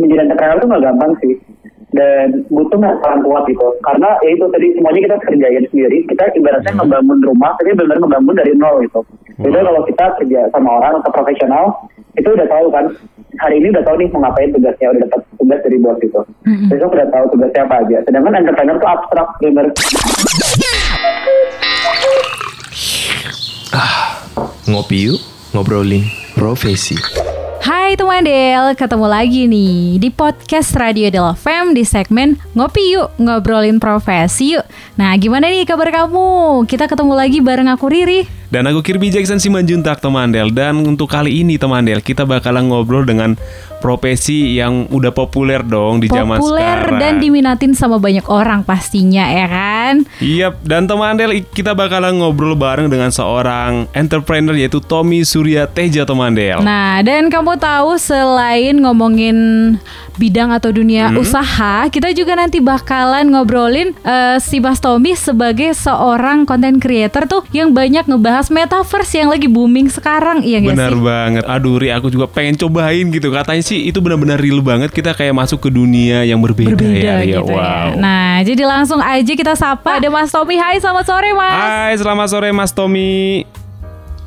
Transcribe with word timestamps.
menjadi 0.00 0.26
entrepreneur 0.26 0.56
itu 0.56 0.66
nggak 0.66 0.84
gampang 0.88 1.12
sih. 1.20 1.34
Dan 1.90 2.46
butuh 2.46 2.78
mental 2.78 3.18
kuat 3.26 3.50
gitu. 3.50 3.66
Karena 3.82 4.14
ya 4.22 4.30
itu 4.30 4.46
tadi 4.46 4.66
semuanya 4.78 5.00
kita 5.10 5.16
kerjain 5.26 5.64
sendiri. 5.68 5.98
Kita 6.06 6.22
ibaratnya 6.32 6.70
Hmm. 6.70 6.80
ngebangun 6.86 7.18
rumah 7.20 7.50
tapi 7.58 7.74
benar 7.74 7.98
ngebangun 7.98 8.34
dari 8.38 8.52
nol 8.54 8.78
gitu. 8.86 9.00
Jadi 9.40 9.58
kalau 9.58 9.82
kita 9.82 10.04
kerja 10.22 10.40
sama 10.54 10.70
orang 10.78 11.02
atau 11.02 11.10
profesional 11.10 11.64
itu 12.14 12.28
udah 12.30 12.46
tahu 12.46 12.70
kan 12.70 12.84
hari 13.38 13.58
ini 13.58 13.74
udah 13.74 13.82
tahu 13.82 13.96
nih 13.98 14.06
mau 14.12 14.20
ngapain 14.22 14.50
tugasnya 14.50 14.86
udah 14.90 15.00
dapat 15.06 15.20
tugas 15.34 15.60
dari 15.66 15.76
bos 15.82 15.96
gitu. 15.98 16.20
Besok 16.70 16.94
udah 16.94 17.08
tahu 17.10 17.24
tugasnya 17.34 17.62
apa 17.66 17.74
aja. 17.82 17.98
Sedangkan 18.06 18.38
entrepreneur 18.38 18.76
tuh 18.78 18.90
abstrak 18.90 19.28
benar. 19.42 19.66
Ngopi 24.70 25.10
yuk, 25.10 25.18
ngobrolin 25.50 26.06
profesi. 26.38 26.94
Hai 27.90 27.98
teman 27.98 28.22
Del, 28.22 28.78
ketemu 28.78 29.06
lagi 29.10 29.50
nih 29.50 29.98
di 29.98 30.14
podcast 30.14 30.78
Radio 30.78 31.10
Del 31.10 31.34
FM 31.34 31.74
di 31.74 31.82
segmen 31.82 32.38
Ngopi 32.54 32.94
Yuk, 32.94 33.18
Ngobrolin 33.18 33.82
Profesi 33.82 34.54
Yuk. 34.54 34.62
Nah, 35.00 35.16
gimana 35.16 35.48
nih 35.48 35.64
kabar 35.64 35.88
kamu? 35.88 36.28
Kita 36.68 36.84
ketemu 36.84 37.16
lagi 37.16 37.40
bareng 37.40 37.72
aku 37.72 37.88
Riri. 37.88 38.28
Dan 38.52 38.68
aku 38.68 38.84
Kirby 38.84 39.08
Jackson 39.08 39.38
Simanjuntak 39.38 40.02
teman 40.02 40.34
Del 40.34 40.50
Dan 40.50 40.82
untuk 40.82 41.06
kali 41.06 41.38
ini 41.38 41.54
teman 41.54 41.86
Del 41.86 42.02
Kita 42.02 42.26
bakalan 42.26 42.66
ngobrol 42.66 43.06
dengan 43.06 43.38
profesi 43.78 44.58
yang 44.58 44.90
udah 44.90 45.14
populer 45.14 45.62
dong 45.62 46.02
di 46.02 46.10
zaman 46.10 46.36
Populer 46.36 46.82
sekarang 46.84 46.98
dan 47.00 47.12
diminatin 47.22 47.72
sama 47.72 47.96
banyak 47.96 48.26
orang 48.28 48.60
pastinya 48.60 49.24
ya 49.24 49.46
kan? 49.48 50.04
Iya, 50.20 50.52
dan 50.66 50.84
teman 50.84 51.16
Del 51.16 51.46
kita 51.46 51.72
bakalan 51.72 52.18
ngobrol 52.20 52.58
bareng 52.58 52.90
dengan 52.90 53.08
seorang 53.08 53.86
entrepreneur 53.96 54.52
yaitu 54.52 54.82
Tommy 54.82 55.22
Surya 55.22 55.64
Teja 55.70 56.02
teman 56.04 56.34
Del. 56.36 56.60
Nah, 56.60 57.00
dan 57.00 57.30
kamu 57.30 57.56
tahu 57.56 57.96
selain 57.96 58.76
ngomongin 58.82 59.38
bidang 60.20 60.52
atau 60.52 60.68
dunia 60.68 61.08
Hmm. 61.08 61.22
usaha, 61.24 61.88
kita 61.88 62.12
juga 62.12 62.36
nanti 62.36 62.60
bakalan 62.60 63.30
ngobrolin 63.32 63.96
eh, 64.04 64.36
si 64.42 64.60
Mas 64.60 64.76
Tommy 64.90 65.14
sebagai 65.14 65.70
seorang 65.70 66.42
content 66.42 66.74
creator 66.76 67.22
tuh 67.22 67.46
yang 67.54 67.70
banyak 67.70 68.10
ngebahas 68.10 68.50
metaverse 68.50 69.14
yang 69.14 69.30
lagi 69.30 69.46
booming 69.46 69.86
sekarang, 69.86 70.42
iya 70.42 70.58
nggak 70.58 70.74
Benar 70.74 70.90
sih? 70.90 70.98
banget. 71.00 71.44
Aduh, 71.46 71.78
Ri, 71.78 71.94
aku 71.94 72.10
juga 72.10 72.26
pengen 72.26 72.58
cobain 72.58 73.06
gitu. 73.06 73.30
Katanya 73.30 73.62
sih 73.62 73.86
itu 73.86 74.02
benar-benar 74.02 74.36
real 74.36 74.58
banget. 74.58 74.90
Kita 74.90 75.14
kayak 75.14 75.30
masuk 75.30 75.62
ke 75.62 75.70
dunia 75.70 76.26
yang 76.26 76.42
berbeda, 76.42 76.74
Berbeda 76.74 76.98
ya, 76.98 77.14
Ri, 77.16 77.30
ya. 77.30 77.38
gitu 77.38 77.54
Wow. 77.54 77.54
ya. 77.54 77.94
Nah, 77.96 78.42
jadi 78.42 78.62
langsung 78.66 78.98
aja 78.98 79.30
kita 79.30 79.54
sapa 79.54 80.02
ada 80.02 80.10
Mas 80.10 80.28
Tommy. 80.28 80.58
Hai, 80.58 80.76
selamat 80.76 81.04
sore 81.06 81.30
Mas. 81.32 81.54
Hai, 81.54 81.92
selamat 81.94 82.26
sore 82.26 82.48
Mas 82.50 82.74
Tommy. 82.74 83.46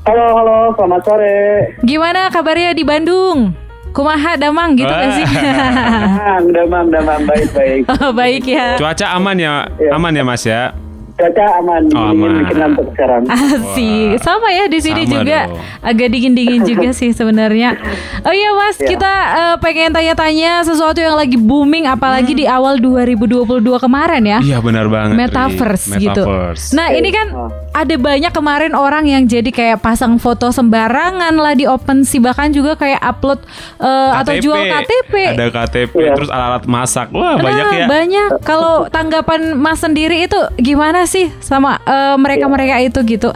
halo 0.04 0.36
halo 0.36 0.56
selamat 0.76 1.02
sore 1.04 1.36
Gimana 1.80 2.28
kabarnya 2.28 2.72
di 2.72 2.84
Bandung? 2.84 3.56
Kumaha 3.94 4.34
damang 4.36 4.74
gitu 4.74 4.90
gak 4.90 5.22
sih? 5.22 5.26
Damang, 5.30 6.46
damang, 6.50 6.86
damang, 6.90 7.22
baik, 7.30 7.48
baik. 7.54 7.82
oh, 7.94 8.10
baik 8.20 8.44
ya. 8.50 8.74
Cuaca 8.74 9.06
aman 9.14 9.38
ya, 9.38 9.70
Iya. 9.78 9.92
aman 9.94 10.12
ya 10.12 10.24
Mas 10.26 10.44
ya. 10.44 10.74
Cuaca 11.14 11.46
aman, 11.56 11.82
Oh, 11.88 12.10
dingin 12.10 12.26
aman. 12.26 12.42
bikin 12.42 12.58
ngantuk 12.58 12.88
sekarang. 12.90 13.22
Asik, 13.28 14.18
sama 14.20 14.50
ya 14.50 14.66
di 14.66 14.80
sini 14.80 15.04
Sama 15.04 15.14
juga 15.14 15.40
dong. 15.46 15.62
agak 15.84 16.08
dingin-dingin 16.10 16.62
juga 16.74 16.90
sih 16.90 17.10
sebenarnya. 17.12 17.78
Oh 18.22 18.34
iya 18.34 18.50
Mas, 18.52 18.76
Iya. 18.76 18.88
kita 18.90 19.14
eh, 19.32 19.56
pengen 19.60 19.92
tanya-tanya 19.92 20.52
sesuatu 20.62 20.98
yang 20.98 21.14
lagi 21.14 21.36
booming 21.36 21.86
apalagi 21.86 22.34
di 22.34 22.46
awal 22.46 22.78
2022 22.78 23.46
kemarin 23.78 24.24
ya. 24.24 24.40
Iya 24.42 24.58
benar 24.60 24.88
banget. 24.88 25.14
Metaverse, 25.16 25.86
gitu. 25.96 26.24
Metaverse. 26.24 26.66
Nah 26.72 26.90
ini 26.90 27.10
kan 27.10 27.28
Oh. 27.32 27.50
ada 27.72 27.96
banyak 27.96 28.32
kemarin 28.32 28.74
orang 28.74 29.06
yang 29.06 29.24
jadi 29.24 29.48
kayak 29.48 29.80
pasang 29.80 30.18
foto 30.18 30.50
sembarangan 30.50 31.34
lah 31.34 31.54
di 31.54 31.64
OpenSea 31.64 32.22
bahkan 32.24 32.50
juga 32.50 32.74
kayak 32.74 32.98
upload 33.00 33.38
eh, 33.78 34.12
atau 34.16 34.34
jual 34.36 34.58
KTP. 34.58 35.14
Ada 35.32 35.46
KTP, 35.52 35.94
Iya. 35.94 36.14
terus 36.16 36.28
alat-alat 36.28 36.66
masak. 36.66 37.08
Wah, 37.12 37.38
Nah, 37.38 37.44
banyak 37.44 37.66
ya. 37.72 37.86
banyak. 37.86 38.30
Kalau 38.42 38.90
tanggapan 38.90 39.54
Mas 39.54 39.78
sendiri 39.78 40.24
itu 40.24 40.38
gimana 40.58 41.03
sih 41.06 41.32
sama 41.44 41.80
eh, 41.84 42.16
mereka-mereka 42.18 42.82
itu 42.84 43.00
gitu? 43.06 43.30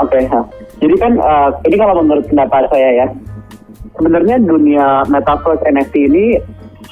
Oke, 0.00 0.18
ha. 0.26 0.40
jadi 0.80 0.94
kan 0.98 1.12
eh, 1.14 1.48
ini 1.68 1.76
kalau 1.78 2.02
menurut 2.02 2.24
pendapat 2.26 2.66
saya 2.72 2.88
ya, 3.04 3.06
sebenarnya 3.96 4.36
dunia 4.42 5.06
metaverse 5.06 5.62
NFT 5.68 5.94
ini 6.10 6.24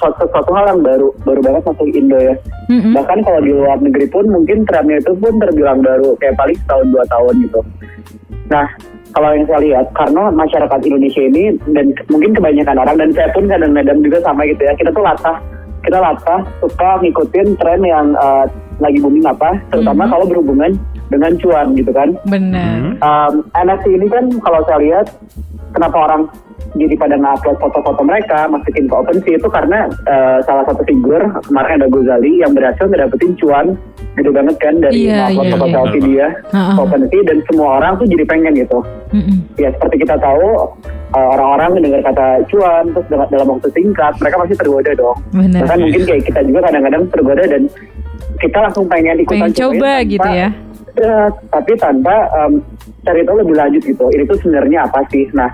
suatu, 0.01 0.25
suatu 0.33 0.51
hal 0.57 0.77
yang 0.77 0.81
baru, 0.81 1.09
baru 1.21 1.39
banget 1.45 1.61
masuk 1.69 1.87
Indo 1.93 2.17
ya. 2.17 2.35
Mm-mm. 2.71 2.93
Bahkan 2.97 3.19
kalau 3.21 3.39
di 3.45 3.51
luar 3.53 3.77
negeri 3.77 4.07
pun 4.09 4.25
mungkin 4.25 4.65
trennya 4.65 4.97
itu 4.97 5.13
pun 5.17 5.33
terbilang 5.37 5.85
baru, 5.85 6.17
kayak 6.17 6.37
paling 6.39 6.57
setahun 6.65 6.87
dua 6.89 7.03
tahun 7.05 7.33
gitu. 7.45 7.59
Nah, 8.49 8.67
kalau 9.11 9.29
yang 9.35 9.45
saya 9.47 9.59
lihat, 9.59 9.85
karena 9.93 10.23
masyarakat 10.31 10.79
Indonesia 10.87 11.23
ini 11.23 11.43
dan 11.75 11.85
mungkin 12.07 12.31
kebanyakan 12.31 12.77
orang 12.79 12.95
dan 12.97 13.09
saya 13.13 13.29
pun 13.35 13.43
kadang-kadang 13.45 13.99
juga 14.01 14.17
sama 14.23 14.41
gitu 14.47 14.61
ya, 14.63 14.73
kita 14.79 14.89
tuh 14.95 15.03
latah, 15.03 15.37
kita 15.81 15.97
latah 15.97 16.41
suka 16.61 17.01
ngikutin 17.01 17.47
tren 17.57 17.81
yang 17.81 18.13
eh, 18.15 18.45
lagi 18.81 18.97
booming 18.97 19.25
apa, 19.25 19.61
terutama 19.69 20.09
kalau 20.09 20.25
berhubungan 20.25 20.73
dengan 21.13 21.37
cuan 21.37 21.77
gitu 21.77 21.91
kan. 21.93 22.17
Bener. 22.25 22.97
Um, 23.03 23.45
NFT 23.53 23.99
ini 23.99 24.07
kan 24.09 24.31
kalau 24.41 24.65
saya 24.65 24.79
lihat 24.81 25.05
kenapa 25.75 25.97
orang 26.09 26.21
jadi 26.71 26.95
pada 26.95 27.19
ngupload 27.19 27.59
foto-foto 27.59 28.01
mereka 28.07 28.47
masukin 28.47 28.87
ke 28.87 28.95
OpenSea 28.95 29.35
itu 29.35 29.49
karena 29.51 29.91
uh, 30.07 30.39
salah 30.47 30.63
satu 30.63 30.87
figur 30.87 31.19
kemarin 31.43 31.83
ada 31.83 31.87
Gozali 31.91 32.39
yang 32.39 32.55
berhasil 32.55 32.87
ngedapetin 32.87 33.35
cuan 33.35 33.75
gede 34.15 34.31
banget 34.31 34.55
kan 34.59 34.79
dari 34.79 35.07
Iya, 35.07 35.35
ngupload 35.35 35.47
iya, 35.47 35.51
foto 35.51 35.67
iya. 35.67 35.75
selfie 35.75 36.03
dia 36.07 36.27
ke 36.51 36.79
OpenSea 36.79 37.21
dan 37.27 37.37
semua 37.51 37.67
orang 37.83 37.91
tuh 37.99 38.07
jadi 38.07 38.23
pengen 38.23 38.53
gitu. 38.55 38.79
Mm-mm. 39.11 39.37
Ya 39.59 39.69
seperti 39.75 40.07
kita 40.07 40.15
tahu 40.19 40.71
uh, 41.11 41.27
orang-orang 41.35 41.79
mendengar 41.79 42.01
kata 42.11 42.43
cuan 42.47 42.83
terus 42.95 43.07
dalam, 43.11 43.27
dalam 43.27 43.47
waktu 43.57 43.67
singkat 43.75 44.13
mereka 44.19 44.35
pasti 44.45 44.55
tergoda 44.55 44.91
dong. 44.95 45.17
Bener. 45.35 45.61
Bahkan 45.67 45.79
mungkin 45.79 46.01
kayak 46.07 46.23
kita 46.27 46.39
juga 46.47 46.59
kadang-kadang 46.71 47.03
tergoda 47.11 47.43
dan 47.43 47.61
kita 48.39 48.57
langsung 48.63 48.85
pengen 48.87 49.19
ikutan 49.19 49.51
Pengen 49.51 49.57
coba 49.59 49.73
cobain 49.75 50.03
gitu 50.07 50.23
tanpa- 50.23 50.39
ya. 50.39 50.49
Ya, 50.91 51.31
tapi 51.47 51.71
tanpa 51.79 52.15
um, 52.35 52.59
cari 53.07 53.23
tahu 53.23 53.39
lebih 53.39 53.55
lanjut 53.55 53.79
gitu. 53.79 54.05
Ini 54.11 54.27
tuh 54.27 54.37
sebenarnya 54.43 54.91
apa 54.91 54.99
sih? 55.07 55.23
Nah, 55.31 55.47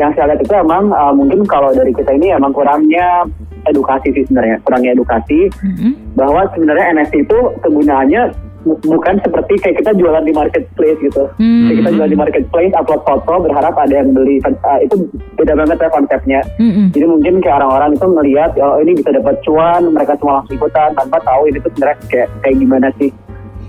yang 0.00 0.16
saya 0.16 0.32
lihat 0.32 0.40
itu 0.40 0.54
emang 0.56 0.88
uh, 0.88 1.12
mungkin 1.12 1.44
kalau 1.44 1.68
dari 1.76 1.92
kita 1.92 2.08
ini 2.16 2.32
emang 2.32 2.56
kurangnya 2.56 3.28
edukasi 3.68 4.08
sih 4.16 4.24
sebenarnya, 4.26 4.56
kurangnya 4.64 4.96
edukasi 4.96 5.52
Mm-mm. 5.60 5.92
bahwa 6.16 6.48
sebenarnya 6.56 6.98
NFT 6.98 7.28
itu 7.28 7.38
kegunaannya 7.60 8.22
bukan 8.64 9.14
seperti 9.22 9.54
kayak 9.62 9.76
kita 9.82 9.90
jualan 9.98 10.24
di 10.24 10.32
marketplace 10.34 10.98
gitu. 11.02 11.24
Hmm. 11.38 11.66
Kayak 11.68 11.76
kita 11.82 11.90
jualan 11.98 12.12
di 12.12 12.18
marketplace, 12.18 12.72
upload 12.78 13.02
foto, 13.04 13.34
berharap 13.44 13.74
ada 13.76 13.94
yang 13.94 14.10
beli. 14.14 14.38
Uh, 14.42 14.78
itu 14.82 14.96
beda 15.38 15.54
banget 15.58 15.76
ya 15.82 15.88
konsepnya. 15.90 16.40
Mm-mm. 16.58 16.94
Jadi 16.94 17.06
mungkin 17.06 17.34
kayak 17.42 17.62
orang-orang 17.62 17.90
itu 17.98 18.06
melihat 18.06 18.50
oh 18.62 18.78
ini 18.78 18.92
bisa 18.98 19.10
dapat 19.10 19.34
cuan, 19.42 19.82
mereka 19.90 20.14
semua 20.18 20.42
langsung 20.42 20.56
ikutan 20.58 20.90
tanpa 20.94 21.18
tahu 21.22 21.42
ini 21.50 21.58
tuh 21.58 21.70
sebenarnya 21.74 21.98
kayak 22.10 22.28
kayak 22.42 22.56
gimana 22.58 22.88
sih 22.98 23.10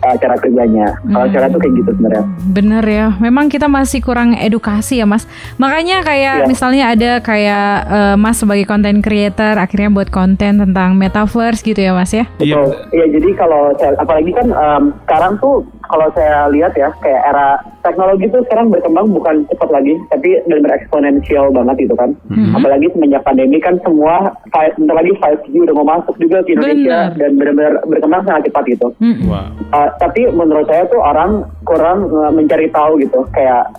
uh, 0.04 0.16
cara 0.20 0.36
kerjanya. 0.38 0.88
Kalau 1.02 1.28
cara 1.30 1.46
tuh 1.48 1.60
kayak 1.60 1.74
gitu 1.80 1.90
sebenarnya. 1.96 2.24
Bener 2.46 2.84
ya, 2.84 3.08
memang 3.18 3.48
kita 3.48 3.66
masih 3.66 4.00
kurang 4.00 4.36
edukasi 4.36 5.00
ya 5.00 5.08
mas. 5.08 5.24
Makanya 5.56 6.04
kayak 6.04 6.36
Iya. 6.44 6.48
misalnya 6.50 6.84
ada 6.90 7.12
kayak 7.20 7.68
eh, 7.88 8.16
mas 8.16 8.36
sebagai 8.36 8.66
content 8.66 9.00
creator 9.00 9.56
akhirnya 9.56 9.88
buat 9.88 10.10
konten 10.10 10.60
tentang 10.60 10.98
metaverse 10.98 11.62
gitu 11.62 11.80
ya 11.80 11.94
mas 11.94 12.12
ya. 12.12 12.26
Iya. 12.38 12.58
Betul. 12.60 12.70
Iya, 12.92 13.06
jadi 13.16 13.30
kalau 13.36 13.62
saya, 13.78 13.94
apalagi 13.98 14.32
kan 14.34 14.48
em, 14.50 14.84
sekarang 15.06 15.34
tuh 15.40 15.64
kalau 15.94 16.10
saya 16.18 16.50
lihat 16.50 16.74
ya 16.74 16.90
kayak 17.06 17.22
era 17.22 17.62
teknologi 17.86 18.26
tuh 18.34 18.42
sekarang 18.50 18.74
berkembang 18.74 19.14
bukan 19.14 19.46
cepat 19.46 19.70
lagi, 19.70 19.94
tapi 20.10 20.42
benar-benar 20.50 20.82
eksponensial 20.82 21.54
banget 21.54 21.86
gitu 21.86 21.94
kan. 21.94 22.18
Apalagi 22.58 22.90
semenjak 22.98 23.22
pandemi 23.22 23.62
kan 23.62 23.78
semua 23.86 24.34
bentar 24.50 24.96
lagi 24.98 25.14
5G 25.22 25.54
udah 25.70 25.76
mau 25.78 25.86
masuk 25.86 26.18
juga 26.18 26.42
ke 26.42 26.58
Indonesia 26.58 27.14
Benar. 27.14 27.20
dan 27.22 27.32
benar-benar 27.38 27.74
berkembang 27.86 28.26
sangat 28.26 28.50
cepat 28.50 28.64
gitu. 28.74 28.88
Mm-mm. 28.98 29.30
Wow. 29.30 29.54
Uh, 29.70 29.90
tapi 30.02 30.26
menurut 30.34 30.66
saya 30.66 30.90
tuh 30.90 31.02
orang 31.04 31.46
kurang 31.70 32.10
uh, 32.10 32.34
mencari 32.34 32.74
tahu 32.74 32.98
gitu 32.98 33.22
kayak 33.30 33.70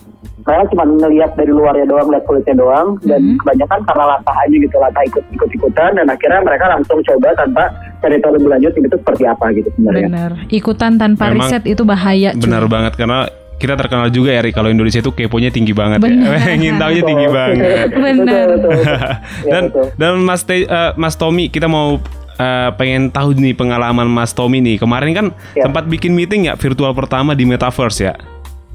mereka 0.45 0.77
cuma 0.77 0.85
ngelihat 0.85 1.31
dari 1.41 1.53
luarnya 1.53 1.87
doang 1.89 2.13
lihat 2.13 2.25
kulitnya 2.29 2.55
doang 2.61 3.01
dan 3.09 3.41
kebanyakan 3.41 3.81
karena 3.89 4.05
latah 4.13 4.37
aja 4.45 4.57
gitu 4.61 4.77
latah 4.77 5.03
ikut 5.09 5.25
ikut 5.33 5.51
ikutan 5.57 5.91
dan 5.97 6.07
akhirnya 6.13 6.41
mereka 6.45 6.69
langsung 6.69 7.01
coba 7.01 7.33
tanpa 7.33 7.65
cari 8.05 8.21
tahu 8.21 8.37
lebih 8.37 8.49
lanjut 8.51 8.73
ini 8.75 8.87
tuh 8.87 9.01
seperti 9.01 9.25
apa 9.25 9.45
gitu 9.51 9.69
sebenarnya 9.73 10.07
Bener. 10.07 10.31
Ikutan 10.51 10.93
tanpa 10.95 11.25
Memang 11.27 11.49
riset 11.49 11.65
itu 11.65 11.83
bahaya. 11.83 12.31
Benar 12.37 12.69
banget 12.69 12.93
karena 12.95 13.25
kita 13.55 13.75
terkenal 13.75 14.11
juga 14.11 14.29
ya 14.31 14.43
Ri 14.43 14.51
kalau 14.51 14.69
Indonesia 14.69 14.99
itu 14.99 15.09
keponya 15.09 15.49
tinggi 15.49 15.73
banget 15.73 15.99
Benar. 15.99 16.37
ya. 16.37 16.53
Ingin 16.53 16.75
tahunya 16.83 17.03
tinggi 17.03 17.27
banget. 17.27 17.89
Benar. 17.97 18.47
Betul, 18.53 18.61
betul, 18.61 18.71
betul. 18.77 19.07
Ya, 19.49 19.51
dan 19.51 19.63
betul. 19.65 19.85
dan 19.97 20.13
Mas 20.21 20.43
Te- 20.43 20.67
eh, 20.67 20.91
Mas 20.95 21.15
Tommy 21.15 21.49
kita 21.49 21.65
mau 21.65 21.97
eh, 22.35 22.71
pengen 22.75 23.09
tahu 23.09 23.33
nih 23.33 23.55
pengalaman 23.55 24.05
Mas 24.05 24.31
Tommy 24.31 24.61
nih. 24.61 24.77
Kemarin 24.77 25.11
kan 25.15 25.27
Ya. 25.55 25.65
sempat 25.65 25.87
bikin 25.87 26.13
meeting 26.13 26.45
ya 26.45 26.55
virtual 26.55 26.93
pertama 26.93 27.33
di 27.33 27.47
Metaverse 27.47 28.01
ya. 28.03 28.15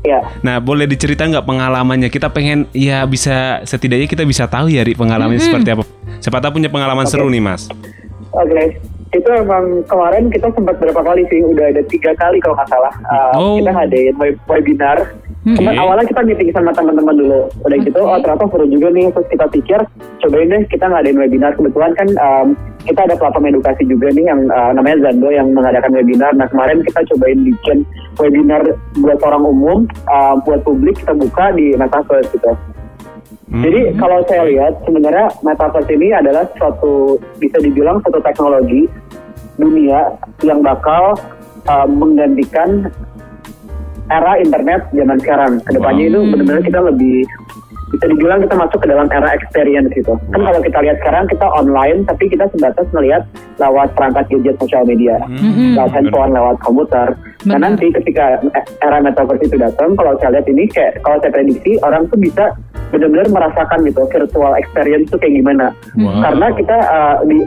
ya 0.02 0.20
Nah, 0.40 0.58
boleh 0.58 0.88
diceritain 0.88 1.28
nggak 1.30 1.44
pengalamannya? 1.44 2.08
Kita 2.08 2.32
pengen 2.32 2.66
ya 2.72 3.04
bisa 3.04 3.60
setidaknya 3.64 4.08
kita 4.08 4.24
bisa 4.24 4.48
tahu 4.48 4.72
ya 4.72 4.82
Ri 4.82 4.96
pengalamannya 4.96 5.44
seperti 5.44 5.70
apa. 5.70 5.84
Siapa 6.18 6.40
tahu 6.40 6.56
punya 6.56 6.72
pengalaman 6.72 7.04
seru 7.04 7.28
nih, 7.28 7.44
Mas. 7.44 7.68
Oke 8.32 8.64
itu 9.10 9.26
emang 9.34 9.82
kemarin 9.86 10.30
kita 10.30 10.54
sempat 10.54 10.78
berapa 10.78 11.02
kali 11.02 11.26
sih 11.28 11.42
udah 11.42 11.66
ada 11.68 11.82
tiga 11.84 12.14
kali 12.14 12.38
kalau 12.40 12.54
nggak 12.54 12.70
salah 12.70 12.94
Uh, 13.02 13.34
Oh. 13.34 13.56
kita 13.58 13.72
ngadain 13.72 14.16
web- 14.16 14.44
webinar 14.46 15.00
Oke. 15.40 15.56
Cuma 15.56 15.72
awalnya 15.72 16.04
kita 16.04 16.20
meeting 16.22 16.52
sama 16.52 16.76
teman-teman 16.76 17.16
dulu. 17.16 17.48
Udah 17.64 17.78
gitu, 17.80 17.96
Oke. 17.96 18.06
oh 18.06 18.20
ternyata 18.20 18.46
seru 18.46 18.66
juga 18.68 18.92
nih. 18.92 19.08
Terus 19.08 19.28
kita 19.32 19.46
pikir, 19.48 19.80
cobain 20.20 20.52
deh 20.52 20.62
kita 20.68 20.84
ngadain 20.84 21.16
webinar. 21.16 21.56
Kebetulan 21.56 21.96
kan 21.96 22.08
em, 22.12 22.48
kita 22.84 23.00
ada 23.02 23.16
platform 23.16 23.48
edukasi 23.48 23.88
juga 23.88 24.12
nih 24.12 24.28
yang 24.28 24.46
eh, 24.46 24.72
namanya 24.76 25.00
Zando 25.00 25.32
yang 25.32 25.48
mengadakan 25.50 25.96
webinar. 25.96 26.36
Nah 26.36 26.44
kemarin 26.46 26.84
kita 26.84 27.08
cobain 27.08 27.40
bikin 27.42 27.78
webinar 28.20 28.62
buat 29.00 29.20
orang 29.24 29.44
umum, 29.48 29.78
eh, 29.88 30.36
buat 30.44 30.60
publik 30.62 31.00
kita 31.00 31.16
buka 31.16 31.56
di 31.56 31.72
Metaverse 31.74 32.30
gitu. 32.30 32.52
Hmm. 33.50 33.66
Jadi 33.66 33.98
kalau 33.98 34.22
saya 34.30 34.44
lihat 34.46 34.74
sebenarnya 34.86 35.26
metaverse 35.42 35.90
ini 35.90 36.14
adalah 36.14 36.46
suatu 36.54 37.18
bisa 37.42 37.58
dibilang 37.58 37.98
suatu 38.06 38.22
teknologi 38.22 38.86
dunia 39.58 40.14
yang 40.46 40.62
bakal 40.62 41.18
uh, 41.66 41.88
menggantikan 41.90 42.94
era 44.10 44.38
internet 44.38 44.86
zaman 44.94 45.18
sekarang. 45.22 45.54
Ke 45.66 45.74
depannya 45.78 46.06
Wow. 46.06 46.12
itu 46.14 46.20
benar-benar 46.34 46.62
kita 46.66 46.80
lebih 46.94 47.18
bisa 47.90 48.06
dibilang 48.06 48.38
kita 48.46 48.54
masuk 48.54 48.86
ke 48.86 48.88
dalam 48.90 49.10
era 49.10 49.34
experience 49.34 49.90
gitu. 49.98 50.14
Kan 50.30 50.42
kalau 50.46 50.62
kita 50.62 50.78
lihat 50.86 51.02
sekarang 51.02 51.26
kita 51.26 51.46
online 51.50 52.06
tapi 52.06 52.30
kita 52.30 52.46
sebatas 52.54 52.86
melihat 52.94 53.26
lewat 53.58 53.98
perangkat 53.98 54.30
gadget 54.30 54.62
sosial 54.62 54.86
media, 54.86 55.18
Mm-mm. 55.26 55.74
lewat 55.74 55.98
handphone, 55.98 56.38
lewat 56.38 56.62
komputer. 56.62 57.18
Nah 57.50 57.58
Benar. 57.58 57.74
nanti 57.74 57.90
ketika 57.90 58.38
era 58.86 59.02
metaverse 59.02 59.42
itu 59.42 59.58
datang, 59.58 59.98
kalau 59.98 60.14
saya 60.22 60.38
lihat 60.38 60.48
ini 60.54 60.70
kayak 60.70 61.02
kalau 61.02 61.18
saya 61.18 61.34
prediksi 61.34 61.82
orang 61.82 62.06
tuh 62.14 62.20
bisa 62.22 62.54
benar-benar 62.90 63.28
merasakan 63.30 63.86
gitu 63.86 64.02
virtual 64.10 64.54
experience 64.58 65.08
itu 65.10 65.18
kayak 65.18 65.34
gimana. 65.42 65.68
Wow. 65.98 66.22
Karena 66.26 66.48
kita 66.58 66.78
uh, 66.78 67.18
di 67.26 67.38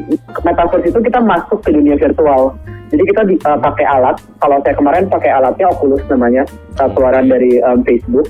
metaverse 0.42 0.86
itu 0.88 0.98
kita 1.02 1.18
masuk 1.22 1.58
ke 1.62 1.70
dunia 1.74 1.98
virtual. 1.98 2.54
Jadi 2.92 3.02
kita 3.08 3.22
uh, 3.48 3.58
pakai 3.58 3.86
alat. 3.88 4.16
Kalau 4.38 4.60
saya 4.62 4.74
kemarin 4.76 5.08
pakai 5.08 5.30
alatnya 5.32 5.66
Oculus 5.72 6.04
namanya, 6.12 6.42
uh, 6.78 6.88
keluaran 6.92 7.26
dari 7.26 7.58
um, 7.64 7.80
Facebook. 7.82 8.28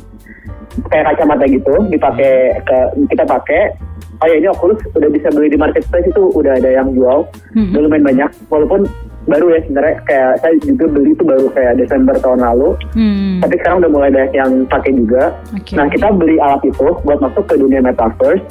Kayak 0.88 1.12
kacamata 1.12 1.44
gitu, 1.52 1.74
dipakai 1.92 2.56
ke 2.64 2.78
kita 3.12 3.28
pakai. 3.28 3.76
Oh 4.22 4.26
ya 4.30 4.38
ini 4.38 4.48
Oculus 4.48 4.80
udah 4.94 5.10
bisa 5.12 5.28
beli 5.34 5.52
di 5.52 5.58
marketplace 5.60 6.08
itu 6.08 6.32
udah 6.32 6.56
ada 6.56 6.70
yang 6.72 6.94
jual. 6.96 7.28
Mm-mm. 7.52 7.76
Udah 7.76 7.80
lumayan 7.84 8.06
banyak. 8.06 8.30
Walaupun 8.48 8.88
baru 9.26 9.54
ya 9.54 9.60
sebenarnya 9.62 9.94
kayak 10.02 10.32
saya 10.42 10.54
juga 10.66 10.84
beli 10.90 11.14
itu 11.14 11.22
baru 11.22 11.46
kayak 11.54 11.78
Desember 11.78 12.14
tahun 12.18 12.42
lalu. 12.42 12.74
Hmm. 12.94 13.38
Tapi 13.42 13.54
sekarang 13.62 13.78
udah 13.86 13.90
mulai 13.90 14.10
banyak 14.10 14.32
yang 14.34 14.50
pakai 14.66 14.92
juga. 14.94 15.30
Oke. 15.54 15.72
Nah 15.78 15.86
kita 15.86 16.10
beli 16.10 16.36
alat 16.42 16.62
itu 16.66 16.88
buat 17.06 17.18
masuk 17.22 17.44
ke 17.46 17.54
dunia 17.58 17.80
metaverse 17.82 18.42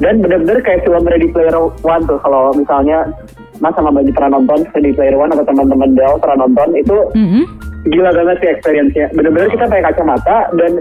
dan 0.00 0.24
benar-benar 0.24 0.64
kayak 0.64 0.84
film 0.88 1.04
Ready 1.04 1.28
Player 1.28 1.56
One 1.84 2.04
tuh 2.08 2.20
kalau 2.24 2.52
misalnya 2.56 3.08
Mas 3.60 3.76
sama 3.76 3.92
Baju 3.92 4.08
pernah 4.16 4.40
nonton 4.40 4.64
Ready 4.72 4.96
Player 4.96 5.16
One 5.16 5.32
atau 5.36 5.44
teman-teman 5.44 5.92
Del 5.92 6.16
pernah 6.16 6.48
nonton 6.48 6.68
itu 6.72 6.96
Mm-mm. 7.12 7.44
gila 7.92 8.10
banget 8.12 8.36
sih 8.40 8.48
experience-nya. 8.48 9.06
Benar-benar 9.12 9.48
kita 9.52 9.64
pakai 9.68 9.84
kacamata 9.92 10.36
dan 10.56 10.80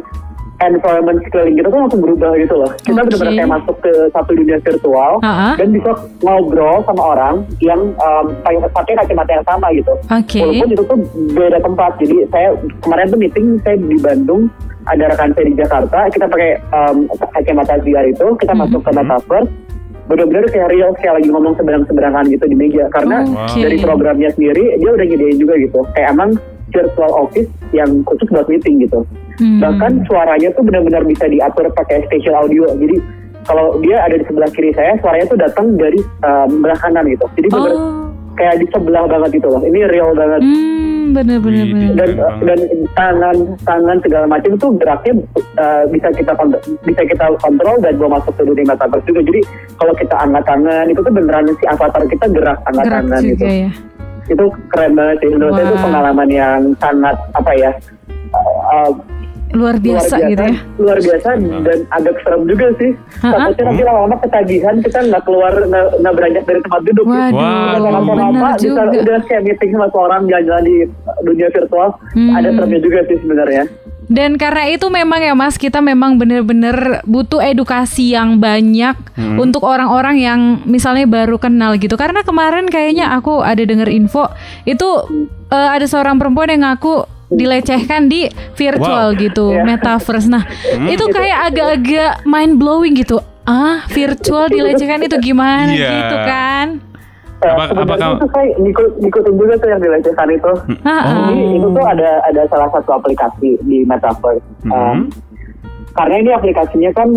environment 0.59 1.19
sekeliling 1.23 1.55
kita 1.55 1.67
tuh 1.67 1.79
langsung 1.79 2.01
berubah 2.01 2.31
gitu 2.35 2.55
loh. 2.55 2.71
Kita 2.77 2.99
benar-benar 2.99 3.33
kayak 3.33 3.51
masuk 3.51 3.75
ke 3.79 3.93
satu 4.11 4.31
dunia 4.33 4.57
virtual 4.59 5.11
Ha-ha. 5.19 5.49
dan 5.55 5.67
bisa 5.71 5.91
ngobrol 6.19 6.83
sama 6.83 7.03
orang 7.09 7.35
yang 7.59 7.81
um, 7.95 8.25
pakai 8.69 8.93
kacamata 8.95 9.31
yang 9.31 9.45
sama 9.47 9.67
gitu. 9.71 9.93
Oke. 10.05 10.39
Walaupun 10.41 10.69
itu 10.69 10.83
tuh 10.83 10.97
beda 11.33 11.57
tempat. 11.59 11.91
Jadi 11.97 12.15
saya 12.27 12.49
kemarin 12.79 13.05
tuh 13.07 13.19
meeting 13.19 13.45
saya 13.61 13.75
di 13.75 13.97
Bandung, 13.97 14.41
ada 14.85 15.03
rekan 15.07 15.31
saya 15.31 15.45
di 15.45 15.55
Jakarta, 15.55 15.99
kita 16.09 16.25
pakai 16.27 16.51
um, 16.69 16.97
kacamata 17.31 17.79
VR 17.79 18.05
itu, 18.05 18.27
kita 18.37 18.51
Mhm. 18.51 18.59
masuk 18.59 18.81
ke 18.83 18.91
metaverse. 18.91 19.51
Bener-bener 20.09 20.45
kayak 20.49 20.73
real, 20.73 20.89
kayak 20.97 21.21
lagi 21.21 21.29
ngomong 21.29 21.53
seberang-seberangan 21.53 22.25
gitu 22.27 22.45
di 22.45 22.57
meja. 22.57 22.89
Karena 22.89 23.21
Oke. 23.21 23.61
dari 23.61 23.77
programnya 23.77 24.33
sendiri, 24.33 24.73
dia 24.75 24.89
udah 24.89 25.05
nyediain 25.05 25.37
juga 25.37 25.53
gitu. 25.55 25.79
Kayak 25.93 26.17
emang 26.17 26.29
virtual 26.69 27.11
office 27.15 27.49
yang 27.71 28.01
khusus 28.03 28.25
buat 28.27 28.45
meeting 28.45 28.81
gitu. 28.81 29.05
Hmm. 29.39 29.59
Bahkan 29.63 29.91
suaranya 30.05 30.51
tuh 30.51 30.63
benar-benar 30.67 31.07
bisa 31.07 31.25
diatur 31.25 31.71
pakai 31.71 32.03
spatial 32.05 32.43
audio. 32.43 32.67
Jadi 32.75 32.99
kalau 33.47 33.79
dia 33.79 34.03
ada 34.03 34.13
di 34.13 34.25
sebelah 34.27 34.51
kiri 34.51 34.75
saya, 34.75 34.99
suaranya 34.99 35.25
tuh 35.25 35.39
datang 35.39 35.73
dari 35.73 35.97
belah 36.59 36.77
kanan 36.77 37.07
gitu. 37.07 37.25
Jadi 37.39 37.47
bener 37.49 37.73
Oh. 37.73 38.11
kayak 38.35 38.55
di 38.59 38.67
sebelah 38.69 39.03
banget 39.03 39.39
gitu 39.39 39.47
loh. 39.47 39.59
Ini 39.59 39.79
real 39.87 40.11
banget. 40.11 40.39
Hmm, 40.43 41.11
bener. 41.11 41.87
Dan 41.95 42.09
dan 42.45 42.59
tangan 42.93 43.35
tangan 43.63 43.97
segala 43.99 44.25
macam 44.27 44.51
tuh 44.55 44.71
geraknya 44.75 45.13
uh, 45.57 45.83
bisa 45.87 46.07
kita 46.13 46.31
kont- 46.35 46.59
bisa 46.83 47.01
kita 47.03 47.25
kontrol 47.39 47.75
dan 47.79 47.95
bawa 47.95 48.19
masuk 48.19 48.35
ke 48.35 48.43
dunia 48.43 48.67
metaverse 48.67 49.07
juga. 49.07 49.21
Jadi 49.23 49.41
kalau 49.75 49.93
kita 49.95 50.15
angkat 50.15 50.43
tangan 50.45 50.85
itu 50.87 50.99
tuh 50.99 51.11
beneran 51.11 51.47
si 51.49 51.65
avatar 51.65 52.03
kita 52.05 52.25
gerak 52.29 52.57
angkat 52.63 52.85
Gerak 52.85 53.01
tangan 53.01 53.21
juga 53.23 53.33
gitu. 53.33 53.45
ya. 53.47 53.69
Itu 54.29 54.45
keren 54.69 54.93
banget 54.93 55.15
sih. 55.19 55.29
Menurut 55.33 55.53
saya 55.55 55.65
itu 55.65 55.77
pengalaman 55.81 56.29
yang 56.29 56.59
sangat 56.77 57.15
apa 57.33 57.51
ya? 57.57 57.71
uh, 58.29 58.59
uh, 58.69 58.91
Luar 59.49 59.75
biasa, 59.75 60.13
luar 60.13 60.21
biasa, 60.21 60.29
gitu 60.29 60.43
ya. 60.45 60.55
luar 60.77 60.97
biasa 61.01 61.27
dan 61.65 61.79
agak 61.89 62.15
serem 62.21 62.41
juga 62.45 62.67
sih. 62.77 62.91
Ha-ha. 63.19 63.33
Takutnya 63.49 63.63
nanti 63.65 63.81
lama-lama 63.81 64.15
ketagihan 64.21 64.75
kita 64.77 64.99
nggak 65.09 65.23
keluar 65.25 65.53
nggak 65.99 66.13
beranjak 66.13 66.43
dari 66.45 66.59
tempat 66.61 66.81
duduk. 66.85 67.05
Waduh, 67.05 67.33
Benar 67.33 67.93
apa-apa 67.99 68.47
bisa 68.53 68.61
juga. 68.61 68.81
udah 68.93 69.19
kayak 69.25 69.41
meeting 69.43 69.69
sama 69.73 69.87
seorang 69.89 70.21
jalan-jalan 70.25 70.63
di 70.63 70.75
dunia 71.23 71.47
virtual. 71.49 71.89
Hmm. 72.13 72.29
Ada 72.31 72.49
seremnya 72.51 72.79
juga 72.79 72.99
sih 73.05 73.17
sebenarnya. 73.17 73.63
Dan 74.09 74.31
karena 74.35 74.65
itu 74.65 74.89
memang 74.89 75.21
ya 75.21 75.33
Mas, 75.33 75.53
kita 75.53 75.81
memang 75.81 76.17
bener-bener 76.17 76.73
butuh 77.05 77.37
edukasi 77.39 78.13
yang 78.13 78.37
banyak 78.37 78.97
Hmm. 79.13 79.37
untuk 79.37 79.61
orang-orang 79.61 80.17
yang 80.17 80.39
misalnya 80.63 81.05
baru 81.05 81.37
kenal 81.37 81.73
gitu. 81.75 81.93
Karena 81.93 82.21
kemarin 82.21 82.65
kayaknya 82.65 83.13
aku 83.13 83.41
ada 83.41 83.61
denger 83.61 83.89
info 83.89 84.29
itu 84.63 84.87
eh, 85.49 85.69
ada 85.73 85.85
seorang 85.85 86.17
perempuan 86.17 86.49
yang 86.49 86.61
ngaku 86.63 87.05
dilecehkan 87.29 88.09
di 88.09 88.25
virtual 88.53 89.13
Wow. 89.13 89.17
gitu, 89.17 89.45
Iya. 89.53 89.63
metaverse. 89.63 90.27
Nah, 90.27 90.43
Hmm. 90.43 90.89
itu 90.89 91.05
kayak 91.07 91.39
agak-agak 91.47 92.25
mind 92.25 92.57
blowing 92.57 92.93
gitu. 92.93 93.21
Ah, 93.43 93.85
virtual 93.87 94.45
dilecehkan 94.45 95.01
itu 95.01 95.17
gimana 95.19 95.69
Iya. 95.69 95.89
gitu 95.95 96.15
kan? 96.21 96.65
Eh, 97.39 97.47
Apa- 97.47 97.71
sebenarnya 97.71 97.95
apakah- 98.03 98.17
itu 98.19 98.27
saya 98.29 98.47
ngikut, 98.59 98.89
ngikutin 98.99 99.35
juga 99.39 99.53
tuh 99.55 99.69
yang 99.71 99.81
dilecehkan 99.81 100.27
itu. 100.29 100.51
Ah, 100.83 100.91
ah. 100.91 101.05
Jadi 101.31 101.55
itu 101.55 101.67
tuh 101.71 101.85
ada 101.87 102.09
ada 102.27 102.41
salah 102.45 102.69
satu 102.69 102.89
aplikasi 102.93 103.49
di 103.63 103.87
metaverse. 103.87 104.43
Hmm. 104.67 104.71
Um, 104.75 104.97
karena 105.95 106.15
ini 106.19 106.31
aplikasinya 106.31 106.91
kan 106.91 107.07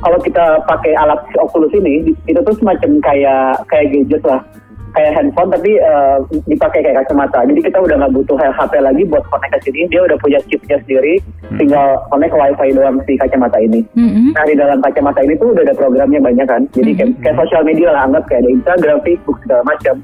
kalau 0.00 0.18
kita 0.18 0.44
pakai 0.66 0.92
alat 0.92 1.22
Oculus 1.38 1.70
ini 1.72 2.02
itu 2.26 2.40
tuh 2.40 2.54
semacam 2.58 2.98
kayak 3.00 3.62
kayak 3.66 3.86
gadget 3.90 4.22
lah 4.26 4.40
kayak 4.90 5.12
handphone 5.14 5.50
tapi 5.50 5.76
eh, 5.76 6.16
dipakai 6.46 6.80
kayak 6.82 7.06
kacamata 7.06 7.46
jadi 7.46 7.60
kita 7.62 7.78
udah 7.78 7.96
nggak 8.00 8.14
butuh 8.14 8.36
HP 8.36 8.72
lagi 8.78 9.02
buat 9.06 9.22
connect 9.30 9.52
ke 9.54 9.70
sini 9.70 9.86
dia 9.86 10.00
udah 10.02 10.18
punya 10.18 10.38
chipnya 10.46 10.76
sendiri 10.82 11.14
tinggal 11.56 11.98
connect 12.10 12.32
ke 12.32 12.38
wifi 12.38 12.68
doang 12.74 12.98
si 13.06 13.14
kacamata 13.14 13.58
ini 13.58 13.80
Mm-mm. 13.94 14.34
Nah 14.34 14.44
di 14.44 14.54
dalam 14.54 14.78
kacamata 14.80 15.20
ini 15.22 15.34
tuh 15.36 15.52
udah 15.52 15.62
ada 15.62 15.74
programnya 15.74 16.20
banyak 16.20 16.46
kan. 16.46 16.62
Jadi 16.72 16.90
kayak, 16.94 17.10
kayak 17.20 17.36
sosial 17.36 17.62
media 17.62 17.90
lah 17.90 18.06
anggap 18.06 18.24
kayak 18.30 18.46
ada 18.46 18.50
Instagram, 18.50 18.98
Facebook 19.02 19.36
segala 19.42 19.62
macam. 19.66 19.94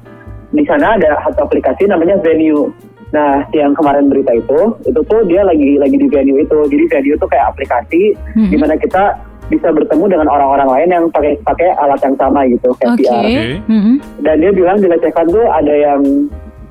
Di 0.51 0.63
sana 0.67 0.87
ada 0.95 1.09
satu 1.23 1.47
aplikasi 1.47 1.87
namanya 1.87 2.15
Venue. 2.19 2.69
Nah 3.11 3.47
yang 3.51 3.71
kemarin 3.73 4.11
berita 4.11 4.35
itu, 4.35 4.59
itu 4.83 4.99
tuh 4.99 5.21
dia 5.25 5.41
lagi 5.41 5.79
lagi 5.79 5.95
di 5.95 6.07
Venue 6.07 6.39
itu. 6.39 6.59
Jadi 6.67 6.83
Venue 6.91 7.15
itu 7.15 7.25
kayak 7.25 7.45
aplikasi 7.51 8.01
Mhm. 8.35 8.49
di 8.51 8.57
mana 8.59 8.75
kita 8.75 9.03
bisa 9.47 9.71
bertemu 9.71 10.05
dengan 10.09 10.27
orang-orang 10.27 10.69
lain 10.69 10.89
yang 10.91 11.05
pakai 11.07 11.39
pakai 11.41 11.71
alat 11.77 11.99
yang 12.01 12.15
sama 12.15 12.43
gitu 12.45 12.69
kayak 12.75 12.91
Oke. 12.93 13.03
VR. 13.03 13.15
Oke. 13.17 13.45
Mm-mm. 13.65 13.95
Dan 14.19 14.35
dia 14.37 14.51
bilang 14.51 14.77
dilecehkan 14.77 15.25
tuh 15.27 15.45
ada 15.47 15.73
yang 15.73 16.01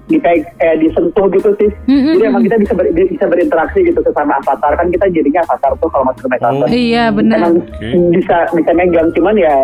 di 0.06 0.22
kayak, 0.22 0.46
disentuh 0.78 1.26
gitu 1.28 1.50
sih. 1.56 1.66
Mm-mm. 1.84 2.14
Jadi 2.14 2.24
emang 2.24 2.42
kita 2.44 2.56
bisa 2.56 2.72
ber- 2.72 2.94
bisa 2.94 3.24
berinteraksi 3.26 3.78
gitu 3.82 3.98
sesama 4.00 4.38
avatar 4.38 4.72
kan 4.76 4.86
kita 4.86 5.10
jadinya 5.10 5.42
avatar 5.42 5.74
tuh 5.76 5.88
kalau 5.88 6.04
masuk 6.06 6.22
ke 6.22 6.30
metaverse 6.30 6.70
Oh. 6.70 6.78
Iya, 6.78 7.04
benar. 7.10 7.36
emang 7.40 7.54
Oke. 7.58 7.88
bisa 8.14 8.36
bisa 8.52 8.70
megang 8.70 9.08
cuman 9.10 9.34
ya 9.34 9.54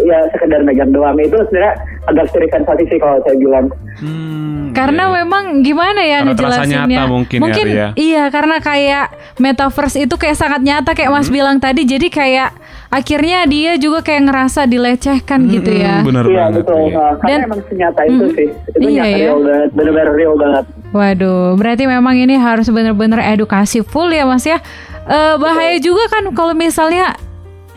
ya 0.00 0.18
sekedar 0.28 0.60
megang 0.60 0.90
doang 0.90 1.16
itu 1.16 1.34
sebenarnya 1.44 1.74
agak 2.04 2.26
sensasi 2.30 2.84
sih 2.86 2.98
kalau 2.98 3.18
saya 3.20 3.36
bilang 3.36 3.66
Hmm, 3.98 4.70
Karena 4.70 5.10
iya. 5.10 5.14
memang 5.18 5.44
gimana 5.60 5.98
ya 5.98 6.22
Karena 6.22 6.30
ngejelasinnya? 6.30 6.86
nyata 6.86 7.10
mungkin 7.10 7.38
ya, 7.42 7.64
Ria. 7.66 7.88
iya 7.96 8.24
karena 8.28 8.56
kayak 8.58 9.10
metaverse 9.36 9.98
itu 9.98 10.14
kayak 10.14 10.38
sangat 10.38 10.62
nyata 10.62 10.94
kayak 10.94 11.10
Hmm. 11.10 11.18
Mas 11.18 11.26
bilang 11.28 11.58
tadi. 11.58 11.82
Jadi 11.82 12.06
kayak 12.06 12.54
akhirnya 12.88 13.42
dia 13.44 13.74
juga 13.74 14.00
kayak 14.00 14.22
ngerasa 14.24 14.64
dilecehkan 14.64 15.50
gitu 15.50 15.74
ya. 15.74 15.98
Hmm, 15.98 16.06
Bener 16.06 16.24
iya 16.24 16.38
banget. 16.46 16.54
betul. 16.62 16.78
Nah, 16.88 17.10
karena 17.16 17.26
Dan- 17.28 17.44
emang 17.44 17.60
senyata 17.66 18.00
itu 18.06 18.22
Mm, 18.22 18.32
sih 18.32 18.48
itu 18.70 18.78
iya, 18.78 18.88
nyata 18.94 19.10
ya. 19.10 19.18
real 19.18 19.38
banget 19.42 19.70
benar-benar 19.74 20.08
real 20.14 20.34
banget 20.36 20.64
Waduh, 20.88 21.48
berarti 21.54 21.84
memang 21.84 22.14
ini 22.16 22.34
harus 22.34 22.66
bener-bener 22.68 23.20
edukasi 23.26 23.82
full 23.82 24.08
ya 24.08 24.22
Mas 24.22 24.42
ya. 24.42 24.62
Eh, 25.04 25.34
bahaya 25.36 25.74
juga 25.78 26.06
kan 26.06 26.30
kalau 26.30 26.54
misalnya 26.54 27.18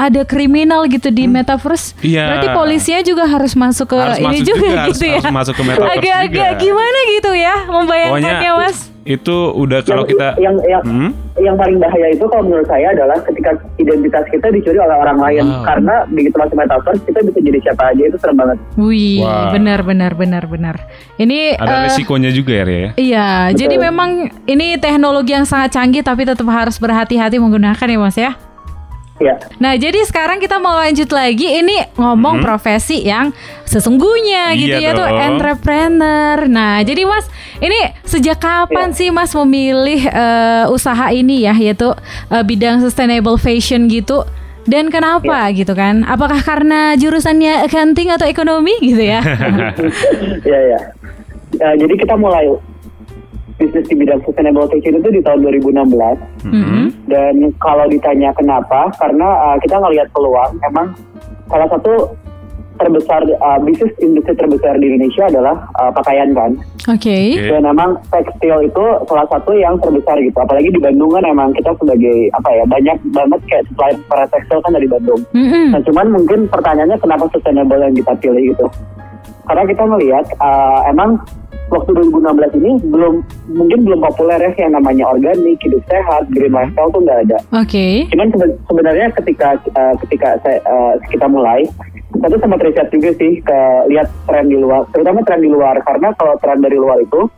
ada 0.01 0.21
kriminal 0.23 0.81
gitu 0.85 1.07
di 1.07 1.29
metaverse. 1.29 1.93
Iya. 2.01 2.25
Berarti 2.25 2.47
polisinya 2.51 3.01
juga 3.03 3.23
harus 3.23 3.53
masuk 3.53 3.85
ke 3.87 3.97
Harus 3.97 4.17
ini 4.17 4.25
masuk 4.27 4.45
juga, 4.47 4.57
juga, 4.59 4.73
harus- 4.75 4.89
gitu 4.91 5.05
ya. 5.05 5.13
harus 5.15 5.29
masuk 5.31 5.53
ke 5.53 5.63
metaverse 5.63 5.93
Agak-agak 5.93 6.31
juga. 6.49 6.59
gimana 6.59 6.99
gitu 7.11 7.31
ya 7.33 7.55
membayangkannya 7.67 8.33
Pokoknya- 8.33 8.57
Mas. 8.59 8.77
itu 9.01 9.33
udah 9.51 9.79
kalau 9.81 9.97
yang, 9.99 10.11
kita 10.11 10.27
yang 10.37 10.55
yang, 10.63 10.81
Hmm? 10.83 11.09
yang 11.35 11.55
paling 11.55 11.77
bahaya 11.77 12.07
itu 12.11 12.21
kalau 12.23 12.43
menurut 12.43 12.65
saya 12.65 12.93
adalah 12.93 13.17
ketika 13.19 13.49
identitas 13.75 14.23
kita 14.27 14.47
dicuri 14.47 14.77
oleh 14.77 14.93
orang 14.95 15.17
lain 15.17 15.41
Wow. 15.43 15.65
karena 15.65 15.95
begitu 16.07 16.35
masuk 16.35 16.53
metaverse 16.53 17.01
kita 17.01 17.19
bisa 17.23 17.39
jadi 17.39 17.59
siapa 17.61 17.83
aja 17.87 18.03
itu 18.03 18.17
serem 18.19 18.37
banget. 18.37 18.57
Wih, 18.75 19.21
Wah. 19.21 19.49
benar 19.51 19.81
benar 19.81 20.13
benar 20.13 20.43
benar. 20.45 20.75
Ini 21.15 21.57
ada 21.57 21.75
eh, 21.75 21.83
resikonya 21.87 22.29
juga 22.29 22.53
ya 22.53 22.63
Ria 22.63 22.77
ya. 22.77 22.89
Iya, 22.95 23.27
Betul. 23.43 23.57
jadi 23.57 23.75
memang 23.81 24.09
ini 24.45 24.67
teknologi 24.77 25.31
yang 25.31 25.45
sangat 25.45 25.73
canggih 25.73 26.01
tapi 26.01 26.21
tetap 26.21 26.45
harus 26.47 26.77
berhati-hati 26.77 27.37
menggunakan 27.37 27.87
ya 27.87 27.97
Mas 27.97 28.13
ya. 28.15 28.31
Ya, 29.21 29.37
Nah, 29.57 29.77
jadi 29.77 30.01
sekarang 30.01 30.37
kita 30.37 30.57
mau 30.57 30.73
lanjut 30.73 31.05
lagi 31.07 31.45
ini 31.55 31.77
ngomong 31.93 32.41
profesi 32.41 33.01
yang 33.01 33.29
sesungguhnya 33.63 34.49
Hmm? 34.49 34.57
Iya 34.57 34.59
gitu 34.59 34.77
ya 34.81 34.91
tuh 34.91 35.07
entrepreneur. 35.07 36.37
Nah, 36.47 36.81
jadi 36.81 37.05
Mas, 37.05 37.29
ini 37.57 37.77
sejak 38.01 38.37
kapan 38.37 38.89
Iya. 38.89 38.97
sih 38.97 39.07
Mas 39.09 39.31
memilih 39.31 40.01
eh, 40.03 40.65
usaha 40.67 41.09
ini 41.09 41.45
ya 41.45 41.53
yaitu 41.53 41.93
eh, 42.27 42.41
bidang 42.41 42.81
sustainable 42.81 43.37
fashion 43.37 43.85
gitu? 43.85 44.25
Dan 44.61 44.89
kenapa 44.89 45.49
Iya. 45.49 45.57
gitu 45.57 45.73
kan? 45.73 46.01
Apakah 46.03 46.37
karena 46.39 46.93
jurusannya 46.93 47.65
accounting 47.65 48.09
atau 48.09 48.25
ekonomi 48.25 48.73
gitu 48.79 49.01
ya? 49.01 49.21
ya 50.51 50.59
ya. 50.67 50.79
Eh, 51.53 51.75
jadi 51.77 51.93
kita 51.95 52.13
mulai 52.15 52.49
bisnis 53.61 53.85
di 53.85 53.95
bidang 53.95 54.19
sustainable 54.21 54.65
fashion 54.65 54.97
itu 54.97 55.09
di 55.11 55.21
tahun 55.21 55.45
2016 55.45 56.17
Mhm. 56.43 56.81
dan 57.05 57.33
kalau 57.57 57.85
ditanya 57.85 58.33
kenapa 58.33 58.89
karena 58.97 59.27
uh, 59.45 59.57
kita 59.57 59.77
ngelihat 59.77 60.09
peluang 60.09 60.57
emang 60.63 60.97
salah 61.45 61.69
satu 61.69 62.17
terbesar 62.73 63.21
uh, 63.37 63.61
bisnis 63.61 63.93
industri 63.99 64.33
terbesar 64.33 64.73
di 64.75 64.89
Indonesia 64.89 65.29
adalah 65.29 65.53
uh, 65.77 65.91
pakaian 65.91 66.33
kan 66.33 66.57
Oke. 66.89 67.37
Dan 67.37 67.61
emang 67.61 67.93
tekstil 68.09 68.65
itu 68.65 68.85
salah 69.05 69.27
satu 69.29 69.53
yang 69.53 69.77
terbesar 69.77 70.17
gitu 70.17 70.33
apalagi 70.33 70.73
di 70.73 70.81
Bandung 70.81 71.13
kan 71.13 71.21
emang 71.21 71.53
kita 71.53 71.77
sebagai 71.77 72.33
apa 72.33 72.49
ya 72.49 72.65
banyak 72.65 72.97
banget 73.13 73.39
kayak 73.45 73.63
supplier 73.69 73.97
para 74.09 74.25
tekstil 74.27 74.57
kan 74.59 74.73
dari 74.73 74.89
Bandung 74.89 75.21
Mhm. 75.29 75.77
Nah, 75.77 75.81
cuman 75.83 76.07
mungkin 76.09 76.49
pertanyaannya 76.49 76.97
kenapa 76.97 77.29
sustainable 77.29 77.77
yang 77.79 77.93
kita 77.93 78.13
pilih 78.17 78.43
gitu? 78.49 78.65
Karena 79.45 79.63
kita 79.63 79.83
melihat 79.85 80.25
uh, 80.37 80.81
emang 80.87 81.21
waktu 81.71 81.89
2016 81.95 82.59
ini 82.59 82.71
belum 82.91 83.13
mungkin 83.55 83.79
belum 83.87 83.99
populer 84.03 84.39
ya 84.43 84.51
yang 84.67 84.75
namanya 84.75 85.07
organik, 85.07 85.57
hidup 85.63 85.81
sehat, 85.87 86.27
green 86.35 86.51
lifestyle 86.51 86.91
tuh 86.91 87.01
nggak 87.01 87.19
ada. 87.31 87.37
Oke. 87.55 88.05
Cuman 88.11 88.27
sebe- 88.35 88.59
sebenarnya 88.67 89.07
ketika 89.15 89.55
uh, 89.73 89.95
ketika 90.05 90.35
saya, 90.43 90.59
uh, 90.67 90.99
kita 91.07 91.25
mulai, 91.31 91.63
tuh 92.11 92.39
sempat 92.43 92.59
riset 92.59 92.87
juga 92.91 93.09
sih 93.15 93.39
ke 93.39 93.59
lihat 93.87 94.11
tren 94.27 94.51
di 94.51 94.59
luar, 94.59 94.83
terutama 94.91 95.23
tren 95.23 95.39
di 95.39 95.49
luar 95.49 95.79
karena 95.87 96.11
kalau 96.19 96.35
tren 96.43 96.59
dari 96.59 96.75
luar 96.75 96.99
itu 96.99 97.31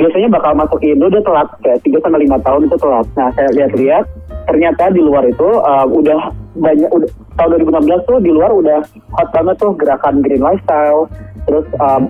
biasanya 0.00 0.28
bakal 0.32 0.56
masuk 0.56 0.78
ke 0.80 0.96
Indo 0.96 1.12
dia 1.12 1.20
telat 1.20 1.48
kayak 1.60 1.84
3 1.84 2.00
sampai 2.00 2.24
5 2.24 2.46
tahun 2.46 2.60
itu 2.64 2.76
telat. 2.80 3.06
Nah, 3.20 3.28
saya 3.36 3.48
lihat-lihat 3.52 4.04
ternyata 4.48 4.84
di 4.96 5.02
luar 5.04 5.28
itu 5.28 5.48
uh, 5.60 5.84
udah 5.84 6.32
banyak 6.56 6.88
udah 6.88 7.08
tahun 7.36 7.68
2016 7.68 8.08
tuh 8.08 8.18
di 8.24 8.30
luar 8.32 8.50
udah 8.50 8.80
hot 9.12 9.28
banget 9.30 9.56
tuh 9.60 9.76
gerakan 9.76 10.24
green 10.24 10.40
lifestyle, 10.40 11.04
terus 11.44 11.68
um, 11.78 12.08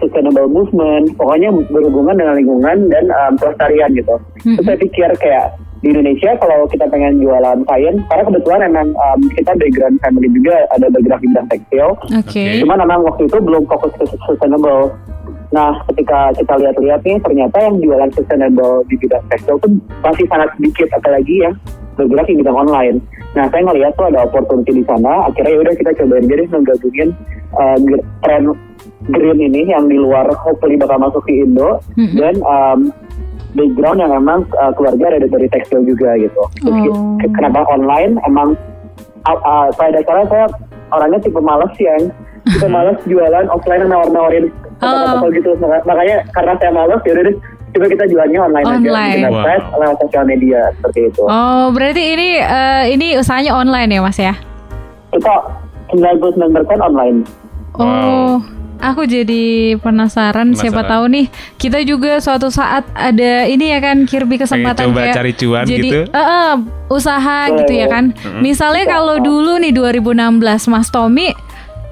sustainable 0.00 0.48
movement, 0.48 1.12
pokoknya 1.14 1.52
berhubungan 1.68 2.16
dengan 2.16 2.34
lingkungan 2.40 2.76
dan 2.88 3.04
um, 3.12 3.32
pelestarian 3.36 3.92
gitu. 3.94 4.16
Terus 4.42 4.64
saya 4.64 4.78
pikir 4.80 5.10
kayak 5.20 5.46
di 5.80 5.96
Indonesia 5.96 6.36
kalau 6.36 6.68
kita 6.68 6.84
pengen 6.92 7.24
jualan 7.24 7.64
kain, 7.64 8.04
karena 8.08 8.22
kebetulan 8.28 8.60
emang 8.68 8.88
um, 8.96 9.20
kita 9.32 9.52
background 9.56 9.96
family 10.04 10.28
juga 10.28 10.68
ada 10.76 10.86
bergerak 10.92 11.20
di 11.24 11.28
bidang 11.32 11.48
tekstil, 11.48 11.88
Oke. 12.20 12.44
Cuman 12.60 12.78
memang 12.84 13.00
waktu 13.08 13.24
itu 13.24 13.38
belum 13.40 13.64
fokus 13.64 13.92
ke 13.96 14.04
sustainable. 14.28 14.92
Nah, 15.50 15.82
ketika 15.90 16.30
kita 16.36 16.54
lihat-lihat 16.62 17.00
nih, 17.02 17.18
ternyata 17.24 17.56
yang 17.58 17.74
jualan 17.80 18.10
sustainable 18.12 18.84
di 18.86 18.94
bidang 19.00 19.24
tekstil 19.32 19.56
tuh 19.58 19.72
masih 20.04 20.28
sangat 20.28 20.52
sedikit, 20.60 20.88
apalagi 21.00 21.48
yang 21.48 21.56
bergerak 21.96 22.28
di 22.28 22.36
bidang 22.44 22.56
online. 22.60 22.96
Nah, 23.34 23.48
saya 23.48 23.62
ngelihat 23.66 23.92
tuh 23.96 24.06
ada 24.12 24.28
opportunity 24.28 24.78
di 24.78 24.84
sana. 24.84 25.32
Akhirnya 25.32 25.54
yaudah 25.58 25.74
kita 25.74 25.90
cobain 25.96 26.28
jadi 26.28 26.44
menggabungin 26.50 27.08
uh, 27.56 27.76
gr- 27.82 28.04
tren 28.22 28.42
green 29.02 29.40
ini 29.40 29.64
yang 29.64 29.86
di 29.86 29.96
luar 29.96 30.28
hopefully 30.36 30.76
bakal 30.76 30.98
masuk 30.98 31.24
ke 31.24 31.40
Indo 31.40 31.80
Mhm. 31.96 32.16
dan 32.16 32.34
um, 32.42 32.78
background 33.50 33.98
yang 33.98 34.12
emang 34.12 34.44
uh, 34.54 34.70
keluarga 34.70 35.16
ada 35.16 35.26
dari 35.26 35.48
tekstil 35.48 35.82
juga 35.82 36.14
gitu. 36.16 36.38
Terus 36.60 36.76
Oh. 36.86 37.16
ke- 37.16 37.32
kenapa 37.32 37.64
online? 37.66 38.20
Emang 38.22 38.54
uh, 39.24 39.38
uh, 39.40 39.66
pada 39.72 39.96
dasarnya 39.96 40.26
saya 40.26 40.46
orangnya 40.90 41.18
tipe 41.18 41.40
malas 41.40 41.70
sih 41.74 41.84
yang 41.84 42.12
tipe 42.46 42.66
malas 42.66 42.98
jualan 43.04 43.46
offline 43.48 43.80
yang 43.80 43.90
nawar-nawarin 43.90 44.46
Oh. 44.78 45.28
gitu 45.28 45.52
Maka- 45.56 45.84
makanya 45.84 46.24
karena 46.30 46.52
saya 46.56 46.70
malas 46.70 47.00
ya 47.02 47.12
udah 47.12 47.34
coba 47.70 47.86
kita 47.86 48.04
jualannya 48.04 48.40
online, 48.40 48.66
aja 48.66 48.74
Online. 48.80 49.14
di 49.14 49.22
website 49.24 49.64
lewat 49.72 49.96
sosial 50.00 50.24
media 50.24 50.60
seperti 50.74 51.00
itu 51.06 51.22
Oh, 51.22 51.70
berarti 51.70 52.02
ini 52.08 52.28
eh, 52.36 52.84
ini 52.90 53.06
usahanya 53.14 53.52
online 53.54 53.90
ya, 53.90 54.00
Mas 54.00 54.18
ya? 54.18 54.34
kita 55.10 55.34
99% 55.88 56.50
online 56.80 57.18
Oh, 57.72 58.42
aku 58.80 59.04
jadi 59.04 59.76
penasaran, 59.78 60.56
siapa 60.56 60.82
Penasaran. 60.82 60.90
tahu 60.90 61.04
nih 61.12 61.26
kita 61.60 61.78
juga 61.84 62.18
suatu 62.18 62.48
saat 62.48 62.88
ada 62.96 63.44
ini 63.46 63.70
ya 63.70 63.78
kan 63.78 64.08
Kirby 64.08 64.40
kesempatan 64.40 64.90
coba 64.90 65.06
kayak 65.06 65.16
cari 65.20 65.32
cuan 65.36 65.64
jadi 65.68 65.88
gitu? 65.88 66.00
eh, 66.08 66.18
eh, 66.18 66.52
usaha 66.88 67.38
gitu 67.54 67.72
ya 67.76 67.86
kan. 67.86 68.16
Misalnya 68.40 68.84
kalau 68.88 69.20
dulu 69.20 69.60
nih 69.60 69.72
2016 69.76 70.72
Mas 70.72 70.88
Tommy 70.88 71.30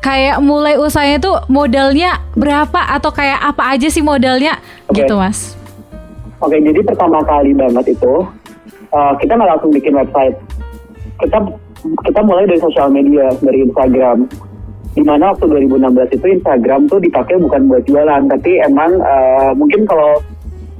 kayak 0.01 0.39
mulai 0.41 0.79
usahanya 0.79 1.19
tuh 1.19 1.37
modalnya 1.51 2.23
berapa 2.35 2.81
atau 2.97 3.11
kayak 3.11 3.39
apa 3.43 3.77
aja 3.77 3.89
sih 3.91 4.03
modalnya 4.03 4.57
Oke. 4.89 5.05
gitu 5.05 5.19
Mas? 5.19 5.55
Oke, 6.39 6.55
jadi 6.63 6.81
pertama 6.87 7.19
kali 7.27 7.51
banget 7.51 7.99
itu 7.99 8.23
uh, 8.95 9.13
kita 9.19 9.35
nggak 9.35 9.51
langsung 9.59 9.71
bikin 9.75 9.95
website. 9.95 10.39
Kita 11.19 11.39
kita 12.07 12.21
mulai 12.23 12.47
dari 12.47 12.63
sosial 12.63 12.91
media, 12.91 13.31
dari 13.43 13.67
Instagram. 13.67 14.27
Di 14.99 15.07
mana 15.07 15.31
waktu 15.31 15.47
2016 15.47 16.19
itu 16.19 16.27
Instagram 16.27 16.91
tuh 16.91 16.99
dipakai 16.99 17.39
bukan 17.39 17.71
buat 17.71 17.87
jualan, 17.87 18.27
tapi 18.27 18.59
emang 18.67 18.99
uh, 18.99 19.55
mungkin 19.55 19.87
kalau 19.87 20.19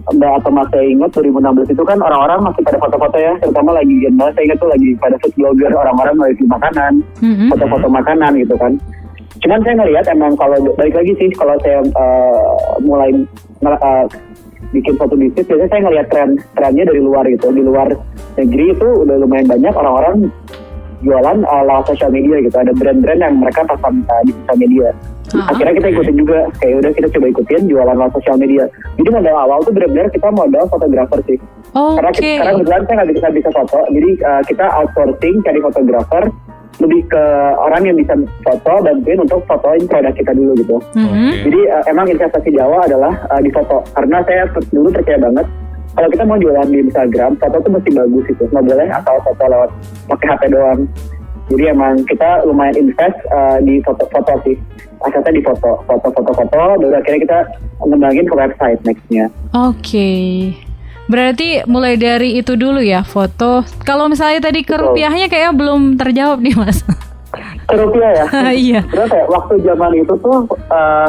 Mbak 0.09 0.43
atau 0.43 0.51
Mas 0.51 0.67
saya 0.75 0.89
ingat 0.89 1.15
2016 1.15 1.71
itu 1.79 1.83
kan 1.87 2.03
orang-orang 2.03 2.51
masih 2.51 2.67
pada 2.67 2.83
foto-foto 2.83 3.15
ya, 3.15 3.39
terutama 3.39 3.79
lagi 3.79 4.11
Mbak 4.11 4.35
saya 4.35 4.43
ingat 4.51 4.59
tuh 4.59 4.71
lagi 4.75 4.91
pada 4.99 5.15
food 5.23 5.33
blogger 5.39 5.71
orang-orang 5.71 6.15
nge 6.19 6.43
makanan, 6.51 6.93
Mhm. 7.23 7.47
foto-foto 7.55 7.87
makanan 7.87 8.33
gitu 8.43 8.59
kan. 8.59 8.73
Cuman 9.39 9.63
saya 9.63 9.75
ngelihat 9.79 10.05
emang 10.11 10.35
kalau 10.35 10.59
balik 10.75 10.99
lagi 10.99 11.13
sih 11.15 11.31
kalau 11.39 11.55
saya 11.63 11.79
uh, 11.95 12.75
mulai 12.83 13.15
uh, 13.63 14.05
bikin 14.75 14.99
foto 14.99 15.15
bisnis 15.15 15.47
biasanya 15.47 15.71
saya 15.71 15.83
ngelihat 15.87 16.07
tren 16.11 16.31
trennya 16.59 16.85
dari 16.91 17.01
luar 17.01 17.25
gitu 17.31 17.49
di 17.55 17.63
luar 17.63 17.89
negeri 18.37 18.75
itu 18.75 18.89
udah 19.07 19.17
lumayan 19.17 19.47
banyak 19.47 19.73
orang-orang 19.73 20.17
jualan 21.03 21.37
uh, 21.47 21.63
lewat 21.67 21.85
sosial 21.91 22.11
media 22.11 22.43
gitu. 22.43 22.57
Ada 22.59 22.73
brand-brand 22.75 23.21
yang 23.21 23.35
mereka 23.39 23.63
pasang 23.67 24.03
uh, 24.07 24.23
di 24.27 24.33
sosial 24.35 24.59
media. 24.59 24.89
Ah, 25.37 25.53
akhirnya 25.53 25.75
kita 25.77 25.89
ikutin 25.93 26.17
juga. 26.17 26.39
Kayak 26.59 26.75
udah 26.81 26.91
kita 26.97 27.09
coba 27.13 27.27
ikutin 27.29 27.63
jualan 27.69 27.97
lewat 27.97 28.13
sosial 28.17 28.37
media. 28.41 28.65
Jadi 28.97 29.09
modal 29.13 29.37
awal 29.37 29.59
tuh 29.63 29.73
benar-benar 29.77 30.09
kita 30.11 30.29
modal 30.33 30.65
fotografer 30.73 31.21
sih. 31.29 31.39
Karena, 31.77 32.11
Oke. 32.11 32.31
karena 32.41 32.53
kebetulan 32.57 32.83
saya 32.83 32.95
nggak 32.97 33.11
bisa, 33.13 33.27
bisa 33.31 33.49
foto. 33.53 33.81
Jadi 33.93 34.11
uh, 34.25 34.43
kita 34.49 34.67
outsourcing 34.73 35.37
cari 35.45 35.61
fotografer 35.61 36.25
lebih 36.79 37.11
ke 37.11 37.25
orang 37.59 37.83
yang 37.91 37.97
bisa 37.99 38.15
foto 38.47 38.73
bantuin 38.87 39.19
untuk 39.19 39.43
fotoin 39.51 39.83
produk 39.91 40.15
kita 40.15 40.31
dulu 40.31 40.55
gitu. 40.63 40.77
Mhm. 40.95 41.11
Oke. 41.11 41.43
jadi 41.51 41.61
uh, 41.75 41.85
emang 41.91 42.07
investasi 42.07 42.49
di 42.55 42.61
awal 42.63 42.87
adalah 42.87 43.13
uh, 43.35 43.41
di 43.43 43.51
foto. 43.51 43.83
Karena 43.93 44.23
saya 44.23 44.47
dulu 44.71 44.89
percaya 44.95 45.19
banget 45.19 45.47
kalau 45.99 46.09
kita 46.15 46.25
mau 46.31 46.39
jualan 46.39 46.71
di 46.71 46.79
Instagram 46.87 47.35
foto 47.43 47.59
tuh 47.59 47.71
mesti 47.75 47.91
bagus 47.91 48.25
itu 48.31 48.43
nggak 48.55 48.65
boleh 48.71 48.87
asal 48.87 49.17
foto 49.27 49.45
lewat 49.51 49.71
pakai 50.07 50.27
HP 50.31 50.43
doang 50.55 50.81
jadi 51.51 51.75
emang 51.75 52.07
kita 52.07 52.47
lumayan 52.47 52.77
invest 52.79 53.19
uh, 53.35 53.59
di 53.59 53.83
foto-foto 53.83 54.39
sih 54.47 54.55
asalnya 55.03 55.35
di 55.35 55.43
foto 55.43 55.83
foto-foto 55.91 56.31
foto 56.39 56.59
baru 56.79 56.95
akhirnya 56.95 57.21
kita 57.27 57.39
ngembangin 57.83 58.27
ke 58.31 58.35
website 58.39 58.81
nextnya 58.87 59.27
Oke. 59.51 60.11
Berarti 61.09 61.65
mulai 61.65 61.97
dari 61.97 62.37
itu 62.37 62.53
dulu 62.53 62.85
ya 62.85 63.01
foto. 63.01 63.65
Kalau 63.81 64.13
misalnya 64.13 64.53
tadi 64.53 64.61
ke 64.61 64.77
rupiahnya 64.77 65.33
kayaknya 65.33 65.57
belum 65.57 65.97
terjawab 65.97 66.39
nih 66.45 66.53
Mas. 66.53 66.85
ke 67.65 67.75
rupiah 67.81 68.13
ya 68.13 68.27
Iya. 68.69 68.81
Terus 68.93 69.09
waktu 69.25 69.61
zaman 69.65 69.93
itu 69.97 70.13
tuh 70.21 70.45
uh, 70.69 71.09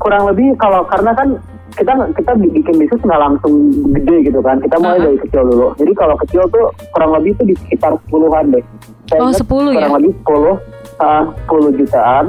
kurang 0.00 0.32
lebih 0.32 0.56
kalau 0.56 0.80
karena 0.88 1.12
kan 1.12 1.36
kita 1.74 1.92
kita 2.14 2.32
bikin 2.38 2.74
bisnis 2.78 3.02
nggak 3.02 3.22
langsung 3.22 3.54
gede 3.90 4.16
gitu 4.30 4.40
kan. 4.40 4.56
Kita 4.62 4.76
mulai 4.78 5.02
dari 5.02 5.18
kecil 5.18 5.42
dulu. 5.46 5.68
Jadi 5.74 5.92
kalau 5.94 6.14
kecil 6.22 6.42
tuh 6.48 6.64
kurang 6.94 7.10
lebih 7.18 7.34
tuh 7.36 7.46
di 7.46 7.54
sekitar 7.66 7.92
sepuluhan 8.06 8.54
deh. 8.54 8.64
Saya 9.10 9.20
Oh, 9.20 9.32
10 9.34 9.74
ya? 9.74 9.84
kurang 9.84 9.94
lebih 10.00 10.12
10 10.22 10.54
uh, 11.02 11.22
10 11.50 11.78
jutaan. 11.82 12.26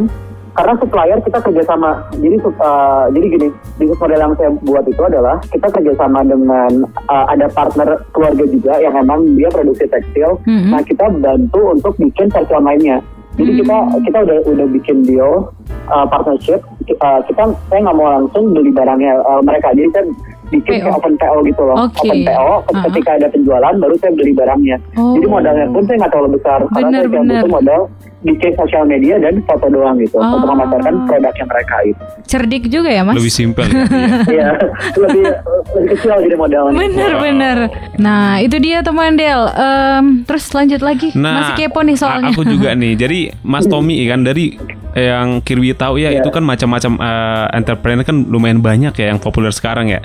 Karena 0.55 0.71
supplier 0.79 1.19
kita 1.19 1.43
kerjasama 1.43 1.99
jadi 2.15 2.39
uh, 2.39 3.11
jadi 3.11 3.25
gini 3.27 3.47
bisnis 3.75 3.99
model 3.99 4.19
yang 4.23 4.33
saya 4.39 4.49
buat 4.63 4.87
itu 4.87 5.03
adalah 5.03 5.35
kita 5.51 5.67
kerjasama 5.67 6.23
dengan 6.23 6.71
uh, 7.11 7.25
ada 7.27 7.51
partner 7.51 7.99
keluarga 8.15 8.47
juga 8.47 8.79
yang 8.79 8.95
emang 8.95 9.35
dia 9.35 9.51
produksi 9.51 9.83
tekstil. 9.83 10.39
Mhm. 10.47 10.71
nah 10.71 10.79
kita 10.79 11.11
bantu 11.11 11.75
untuk 11.75 11.93
bikin 11.99 12.31
versi 12.31 12.55
online-nya. 12.55 13.03
Jadi 13.35 13.51
kita 13.59 13.77
kita 14.07 14.17
udah 14.23 14.37
udah 14.47 14.67
bikin 14.71 15.03
deal 15.03 15.51
uh, 15.87 16.05
partnership. 16.05 16.61
Uh, 16.95 17.19
kita 17.25 17.43
saya 17.65 17.79
nggak 17.81 17.95
mau 17.95 18.09
langsung 18.11 18.51
beli 18.51 18.69
barangnya 18.69 19.17
uh, 19.19 19.41
mereka. 19.41 19.71
Jadi 19.71 19.89
saya 19.91 20.05
bikin 20.45 20.77
PO. 20.79 20.93
open 20.93 21.13
PO 21.15 21.37
gitu 21.43 21.61
loh. 21.63 21.77
Oke. 21.83 22.05
Open 22.05 22.19
PO 22.23 22.49
Ah. 22.67 22.83
ketika 22.85 23.09
ada 23.15 23.27
penjualan 23.27 23.73
baru 23.75 23.95
saya 23.97 24.11
beli 24.11 24.31
barangnya. 24.31 24.77
Oh. 24.93 25.13
Jadi 25.13 25.25
modalnya 25.25 25.65
pun 25.67 25.83
saya 25.83 25.97
nggak 25.99 26.11
terlalu 26.11 26.29
besar 26.35 26.59
karena 26.63 26.75
Bener, 26.77 26.93
saya 26.95 27.07
cuma 27.07 27.17
bener. 27.19 27.33
butuh 27.35 27.51
modal 27.51 27.81
bikin 28.21 28.51
sosial 28.55 28.83
media 28.83 29.15
dan 29.19 29.37
foto 29.43 29.69
doang 29.69 29.97
gitu 29.99 30.17
Oh. 30.17 30.25
untuk 30.35 30.49
memasarkan 30.49 30.93
produknya 31.05 31.45
mereka 31.45 31.75
itu. 31.83 32.01
Cerdik 32.25 32.63
juga 32.67 32.89
ya 32.89 33.01
mas. 33.01 33.15
Lebih 33.15 33.29
simpel 33.31 33.65
ya. 33.65 33.85
Iya, 34.35 34.49
lebih 34.95 35.23
lebih 35.71 35.89
kecil 35.93 36.09
jadi 36.21 36.35
modalnya. 36.35 36.73
Bener 36.75 37.11
Wow. 37.11 37.21
bener. 37.21 37.57
Nah 37.97 38.37
itu 38.37 38.57
dia 38.59 38.81
teman 38.81 39.13
Del. 39.13 39.41
Em, 39.47 40.05
terus 40.23 40.45
lanjut 40.51 40.79
lagi. 40.79 41.09
Nah, 41.11 41.33
Masih 41.43 41.53
kepo 41.59 41.81
nih 41.81 41.95
soalnya. 41.95 42.29
Aku 42.29 42.41
juga 42.43 42.73
nih. 42.73 42.93
Jadi 42.93 43.19
Mas 43.41 43.65
Tommy 43.65 43.97
kan 44.05 44.21
dari 44.21 44.57
yang 44.95 45.43
Kirby 45.43 45.75
tahu 45.75 45.99
ya 45.99 46.09
Iya. 46.09 46.23
itu 46.23 46.31
kan 46.31 46.41
macam-macam 46.41 46.91
eh, 46.97 47.45
entrepreneur 47.53 48.01
kan 48.01 48.17
lumayan 48.25 48.63
banyak 48.63 48.95
ya 48.95 49.11
yang 49.11 49.19
populer 49.19 49.51
sekarang 49.51 49.91
ya. 49.91 49.99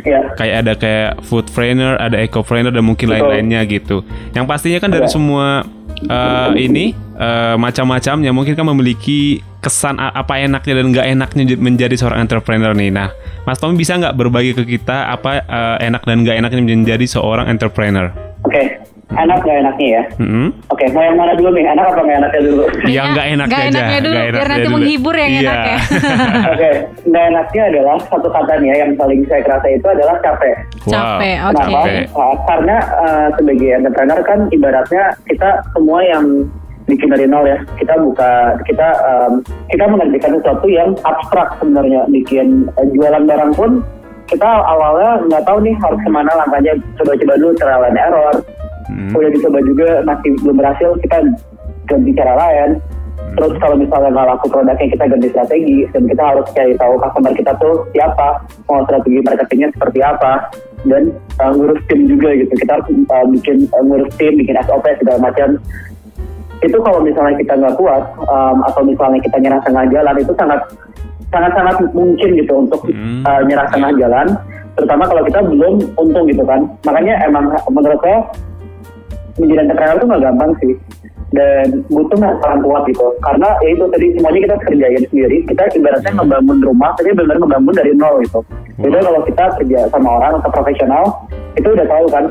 Iya. 0.00 0.32
Kayak 0.38 0.56
ada 0.64 0.72
kayak 0.78 1.10
food 1.26 1.50
trainer, 1.50 1.98
ada 1.98 2.16
eco 2.16 2.40
trainer 2.40 2.70
dan 2.70 2.86
mungkin 2.86 3.10
lain-lainnya 3.10 3.66
gitu. 3.66 4.06
Yang 4.32 4.44
pastinya 4.46 4.78
kan 4.78 4.90
dari 4.90 5.04
Iya. 5.04 5.12
semua 5.12 5.46
eh, 5.98 6.50
ini 6.56 6.94
eh, 7.18 7.56
macam-macamnya 7.58 8.30
mungkin 8.30 8.54
kan 8.54 8.62
memiliki 8.64 9.42
kesan 9.58 9.98
apa 9.98 10.38
enaknya 10.38 10.78
dan 10.78 10.86
nggak 10.94 11.06
enaknya 11.10 11.44
menjadi 11.58 11.98
seorang 11.98 12.22
entrepreneur 12.22 12.70
nih. 12.70 12.94
Nah, 12.94 13.10
Mas 13.42 13.58
Tommy 13.58 13.74
bisa 13.74 13.98
nggak 13.98 14.14
berbagi 14.14 14.54
ke 14.54 14.62
kita 14.62 15.10
apa 15.10 15.42
eh, 15.42 15.76
enak 15.90 16.06
dan 16.06 16.22
nggak 16.22 16.36
enaknya 16.38 16.62
menjadi 16.62 17.02
seorang 17.04 17.50
entrepreneur? 17.50 18.14
Oke, 18.46 18.77
enak 19.08 19.38
nggak 19.40 19.58
enaknya 19.64 19.88
ya? 19.88 20.02
Mm-mm. 20.20 20.48
Oke, 20.68 20.84
mau 20.92 21.00
yang 21.00 21.16
mana 21.16 21.32
dulu 21.32 21.50
nih? 21.56 21.64
Enak 21.64 21.84
apa 21.88 22.00
nggak 22.04 22.18
enaknya 22.20 22.42
dulu? 22.44 22.64
Ya 22.84 23.02
nggak 23.08 23.26
enaknya 23.32 23.56
aja. 23.56 23.68
enaknya 23.72 24.00
dulu, 24.04 24.12
nggak 24.12 24.26
biar 24.28 24.34
enaknya 24.36 24.48
nanti 24.52 24.66
dulu. 24.68 24.74
menghibur 24.76 25.14
yang 25.16 25.30
Iya. 25.32 25.40
enak 25.40 25.58
ya. 25.64 25.78
Oke, 26.52 26.70
nggak 27.08 27.24
enaknya 27.32 27.62
adalah 27.72 27.96
satu 28.04 28.28
katanya 28.28 28.72
yang 28.76 28.90
paling 28.94 29.20
saya 29.26 29.40
kerasa 29.42 29.66
itu 29.72 29.86
adalah 29.88 30.16
capek. 30.20 30.54
Wow. 30.84 30.92
Capek, 30.92 31.36
oke. 31.40 31.54
Kenapa? 31.56 31.78
Capek. 31.80 32.04
Uh, 32.12 32.34
karena 32.44 32.76
uh, 33.00 33.28
sebagai 33.40 33.68
entrepreneur 33.80 34.20
kan 34.24 34.38
ibaratnya 34.52 35.02
kita 35.24 35.50
semua 35.72 36.00
yang 36.04 36.24
bikin 36.84 37.08
dari 37.08 37.26
nol 37.28 37.44
ya. 37.44 37.58
Kita 37.76 37.94
buka, 37.96 38.32
kita 38.64 38.88
um, 39.04 39.32
kita 39.68 39.84
mengerjakan 39.88 40.32
sesuatu 40.40 40.66
yang 40.68 40.88
abstrak 41.04 41.48
sebenarnya. 41.56 42.04
Bikin 42.12 42.68
uh, 42.76 42.86
jualan 42.92 43.24
barang 43.24 43.52
pun 43.56 43.80
kita 44.28 44.44
awalnya 44.44 45.24
nggak 45.24 45.44
tahu 45.48 45.64
nih 45.64 45.72
harus 45.80 46.00
ke 46.04 46.10
mana 46.12 46.28
langkahnya. 46.36 46.76
Coba-coba 47.00 47.34
dulu 47.40 47.52
trial 47.56 47.88
and 47.88 47.96
error. 47.96 48.36
Hmm. 48.88 49.12
Udah 49.12 49.30
dicoba 49.30 49.58
juga 49.62 49.88
masih 50.08 50.32
belum 50.40 50.56
berhasil 50.56 50.90
kita 51.04 51.16
ganti 51.88 52.10
cara 52.16 52.34
lain. 52.36 52.70
Terus 53.38 53.54
kalau 53.60 53.76
misalnya 53.76 54.10
nggak 54.10 54.28
laku 54.34 54.46
produknya 54.50 54.88
kita 54.88 55.04
ganti 55.04 55.28
strategi 55.30 55.78
dan 55.92 56.02
kita 56.08 56.22
harus 56.24 56.46
cari 56.56 56.74
tahu 56.80 56.94
customer 56.98 57.32
kita 57.36 57.52
tuh 57.60 57.74
siapa, 57.92 58.28
mau 58.66 58.82
strategi 58.88 59.20
marketingnya 59.22 59.68
seperti 59.76 60.00
apa 60.02 60.32
dan 60.88 61.12
uh, 61.38 61.52
ngurus 61.54 61.80
tim 61.86 62.08
juga 62.08 62.34
gitu. 62.34 62.52
Kita 62.56 62.80
harus 62.80 62.88
uh, 62.88 63.26
bikin 63.30 63.68
uh, 63.70 63.82
ngurus 63.84 64.10
tim, 64.16 64.32
bikin 64.38 64.56
SOP 64.64 64.86
segala 64.98 65.18
macam. 65.30 65.60
Itu 66.58 66.78
kalau 66.82 66.98
misalnya 67.04 67.38
kita 67.38 67.52
nggak 67.54 67.76
kuat 67.78 68.02
um, 68.26 68.58
atau 68.66 68.82
misalnya 68.82 69.20
kita 69.22 69.36
nyerah 69.38 69.62
tengah 69.62 69.84
jalan 69.86 70.14
itu 70.18 70.32
sangat 70.34 70.60
sangat 71.28 71.52
sangat 71.54 71.76
mungkin 71.92 72.28
gitu 72.34 72.52
untuk 72.64 72.80
Hmm. 72.88 73.22
uh, 73.22 73.42
nyerah 73.46 73.68
tengah 73.70 73.92
jalan. 74.00 74.26
Terutama 74.74 75.04
kalau 75.10 75.22
kita 75.26 75.38
belum 75.42 75.74
untung 75.98 76.24
gitu 76.26 76.42
kan. 76.46 76.66
Makanya 76.86 77.14
emang 77.26 77.50
menurut 77.70 77.98
saya 78.02 78.18
menjadi 79.38 79.60
entrepreneur 79.66 79.96
itu 79.96 80.06
nggak 80.06 80.22
gampang 80.22 80.52
sih. 80.62 80.74
Dan 81.28 81.84
butuh 81.92 82.16
mental 82.16 82.56
kuat 82.64 82.82
gitu. 82.88 83.04
Karena 83.20 83.48
ya 83.60 83.68
itu 83.76 83.84
tadi 83.92 84.06
semuanya 84.16 84.40
kita 84.48 84.56
kerjain 84.64 85.04
sendiri. 85.12 85.36
Kita 85.44 85.62
ibaratnya 85.76 86.12
ngebangun 86.16 86.58
rumah 86.64 86.90
tapi 86.96 87.12
benar 87.12 87.36
ngebangun 87.36 87.74
dari 87.76 87.92
nol 87.92 88.14
gitu. 88.24 88.40
Jadi 88.80 88.96
kalau 89.04 89.20
kita 89.28 89.44
kerja 89.60 89.80
sama 89.92 90.08
orang 90.22 90.32
atau 90.40 90.50
profesional 90.54 91.04
itu 91.58 91.68
udah 91.68 91.86
tahu 91.90 92.04
kan 92.08 92.24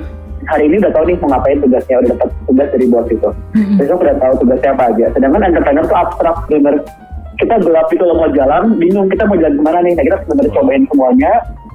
hari 0.47 0.63
ini 0.71 0.79
udah 0.79 0.91
tahu 0.95 1.03
nih 1.11 1.15
mau 1.19 1.29
ngapain 1.35 1.59
tugasnya 1.59 1.95
udah 1.99 2.09
dapat 2.15 2.29
tugas 2.47 2.67
dari 2.71 2.85
bos 2.87 3.07
itu 3.11 3.29
besok 3.75 3.99
udah 3.99 4.15
tahu 4.17 4.33
tugasnya 4.41 4.69
apa 4.73 4.83
aja. 4.95 5.05
Sedangkan 5.13 5.43
entrepreneur 5.43 5.85
tuh 5.85 5.97
abstrak 5.99 6.37
bener 6.47 6.75
kita 7.37 7.55
gelap 7.61 7.87
itu 7.93 8.01
mau 8.01 8.29
jalan 8.33 8.63
bingung 8.81 9.07
kita 9.13 9.23
mau 9.29 9.37
jalan 9.37 9.55
ke 9.59 9.63
mana 9.67 9.79
nih. 9.85 9.93
Nah 9.93 10.03
kita 10.07 10.17
sebenarnya 10.25 10.51
cobain 10.57 10.83
semuanya 10.89 11.33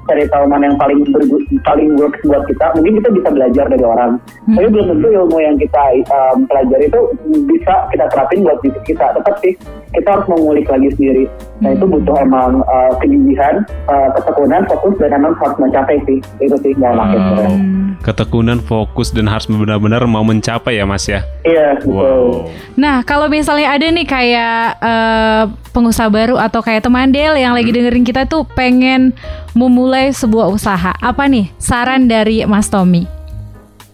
cari 0.08 0.24
tahu 0.28 0.44
mana 0.50 0.70
yang 0.70 0.78
paling 0.78 1.06
bergu- 1.10 1.46
paling 1.62 1.94
works 1.98 2.20
buat 2.26 2.42
kita 2.50 2.74
mungkin 2.74 2.98
kita 2.98 3.08
bisa 3.14 3.28
belajar 3.30 3.64
dari 3.70 3.84
orang. 3.84 4.10
Tapi 4.50 4.66
belum 4.68 4.86
tentu 4.96 5.06
ilmu 5.12 5.38
yang 5.38 5.56
kita 5.58 5.82
um, 6.10 6.44
pelajari 6.46 6.90
itu 6.90 7.00
bisa 7.46 7.74
kita 7.94 8.04
terapin 8.10 8.42
buat 8.42 8.58
bisnis 8.60 8.84
kita. 8.86 9.06
Tetap 9.14 9.34
sih 9.40 9.52
kita 9.94 10.08
harus 10.08 10.26
mengulik 10.26 10.66
lagi 10.66 10.88
sendiri. 10.96 11.24
Nah 11.62 11.70
itu 11.72 11.84
butuh 11.86 12.16
emang 12.18 12.66
uh, 12.66 12.92
kegigihan 12.98 13.62
uh, 13.86 14.08
ketekunan 14.18 14.66
fokus 14.66 14.94
dan 14.98 15.10
emang 15.14 15.32
harus 15.38 15.56
mencapai 15.62 15.96
sih. 16.08 16.18
Itu 16.42 16.56
sih 16.60 16.74
enaknya 16.74 17.20
Wow. 17.32 17.54
Ketekunan, 18.02 18.58
fokus 18.66 19.14
dan 19.14 19.30
harus 19.30 19.46
benar-benar 19.46 20.02
mau 20.10 20.26
mencapai 20.26 20.80
ya 20.80 20.84
Mas 20.88 21.06
ya. 21.06 21.22
iya 21.46 21.78
betul. 21.78 21.94
Wow. 21.94 22.50
Nah, 22.74 23.06
kalau 23.06 23.30
misalnya 23.30 23.70
ada 23.70 23.86
nih 23.86 24.06
kayak 24.08 24.58
eh, 24.82 25.44
pengusaha 25.70 26.08
baru 26.10 26.34
atau 26.40 26.60
kayak 26.64 26.82
teman 26.82 27.14
Del 27.14 27.38
yang 27.38 27.54
lagi 27.54 27.70
dengerin 27.70 28.02
kita 28.02 28.26
tuh 28.26 28.42
pengen 28.58 29.14
memulai 29.52 29.91
sebuah 30.16 30.48
usaha. 30.48 30.96
Apa 30.96 31.28
nih 31.28 31.52
saran 31.60 32.08
dari 32.08 32.40
Mas 32.48 32.72
Tommy? 32.72 33.04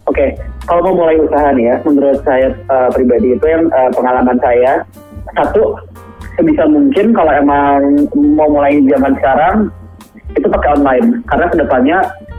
Oke, 0.06 0.38
kalau 0.64 0.86
mau 0.86 1.04
mulai 1.04 1.18
usaha 1.18 1.50
nih 1.52 1.74
ya, 1.74 1.76
menurut 1.82 2.22
saya 2.22 2.54
uh, 2.70 2.88
pribadi 2.94 3.34
itu 3.34 3.46
yang 3.48 3.66
uh, 3.74 3.90
pengalaman 3.92 4.38
saya 4.38 4.86
satu 5.36 5.76
sebisa 6.38 6.64
mungkin 6.70 7.12
kalau 7.12 7.34
emang 7.34 8.06
mau 8.14 8.48
mulai 8.48 8.78
zaman 8.86 9.12
sekarang 9.18 9.56
itu 10.38 10.46
pakai 10.46 10.70
online 10.78 11.20
karena 11.26 11.46
ke 11.50 11.56
depannya 11.58 11.98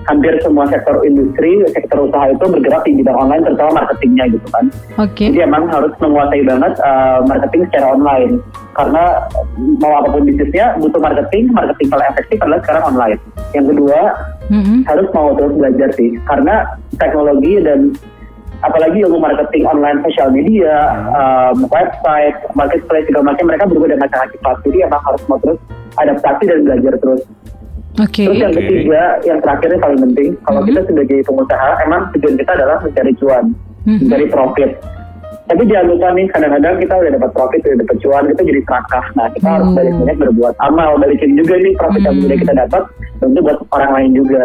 hampir 0.10 0.34
semua 0.41 0.65
sektor 0.67 1.06
industri, 1.06 1.62
sektor 1.69 2.10
usaha 2.10 2.34
itu 2.34 2.45
bergerak 2.50 2.82
di 2.89 2.98
bidang 2.98 3.17
online 3.17 3.45
terutama 3.45 3.86
marketingnya 3.86 4.26
gitu 4.34 4.48
kan. 4.50 4.65
Oke. 4.98 5.30
Jadi 5.30 5.39
emang 5.45 5.69
harus 5.69 5.93
menguasai 6.02 6.41
banget 6.43 6.74
uh, 6.82 7.22
marketing 7.30 7.62
secara 7.69 7.88
online 7.93 8.41
karena 8.74 9.04
mau 9.78 9.93
apa 10.02 10.08
pun 10.10 10.26
bisnisnya 10.26 10.74
butuh 10.82 11.02
marketing, 11.04 11.54
marketing 11.54 11.88
paling 11.93 12.08
efektif 12.10 12.38
adalah 12.41 12.60
sekarang 12.65 12.84
online. 12.89 13.19
Yang 13.54 13.65
kedua 13.76 14.00
Mm-mm. 14.50 14.78
harus 14.89 15.08
mau 15.13 15.38
terus 15.38 15.54
belajar 15.54 15.89
sih 15.93 16.17
karena 16.26 16.65
teknologi 16.98 17.62
dan 17.62 17.93
apalagi 18.60 19.08
ilmu 19.08 19.24
marketing 19.24 19.63
online 19.63 20.04
sosial 20.04 20.30
media 20.36 20.91
um, 21.15 21.63
website 21.72 22.36
marketplace 22.60 23.08
segala 23.08 23.32
macam 23.32 23.48
mereka 23.48 23.63
berubah 23.72 23.95
dengan 23.95 24.10
sangat 24.12 24.36
cepat 24.36 24.56
jadi 24.67 24.78
emang 24.91 25.02
harus 25.08 25.24
mau 25.32 25.39
terus 25.39 25.60
adaptasi 25.95 26.43
dan 26.43 26.60
belajar 26.67 26.93
terus 27.00 27.22
Oke. 27.99 28.23
terus 28.23 28.38
yang 28.38 28.53
ketiga 28.53 29.01
yang 29.21 29.39
terakhir 29.39 29.69
yang 29.69 29.81
paling 29.81 29.99
penting 30.01 30.29
kalau 30.41 30.62
kita 30.63 30.79
sebagai 30.83 31.17
pengusaha 31.21 31.69
emang 31.83 32.01
tujuan 32.12 32.35
kita 32.35 32.51
adalah 32.53 32.77
mencari 32.79 33.12
cuan 33.15 33.45
Mhm. 33.81 33.97
mencari 34.01 34.25
profit 34.27 34.71
tapi 35.45 35.65
jangan 35.65 35.85
lupa 35.89 36.07
nih 36.12 36.25
kadang-kadang 36.29 36.75
kita 36.77 36.93
udah 36.95 37.12
dapat 37.12 37.29
profit 37.31 37.59
udah 37.62 37.77
dapat 37.79 37.97
cuan 37.99 38.23
kita 38.27 38.41
jadi 38.43 38.62
serakah 38.63 39.05
nah 39.13 39.27
kita 39.29 39.47
harus 39.49 39.67
Hmm. 39.67 39.77
balik 39.77 39.93
banyak 39.95 40.17
berbuat 40.21 40.53
amal 40.59 40.89
balikin 40.95 41.31
juga 41.33 41.55
nih 41.55 41.73
profit 41.75 42.01
yang 42.01 42.15
Hmm. 42.15 42.25
udah 42.25 42.38
kita 42.38 42.53
dapat 42.55 42.83
tentu 43.17 43.39
buat 43.41 43.57
orang 43.69 43.91
lain 43.93 44.12
juga 44.15 44.43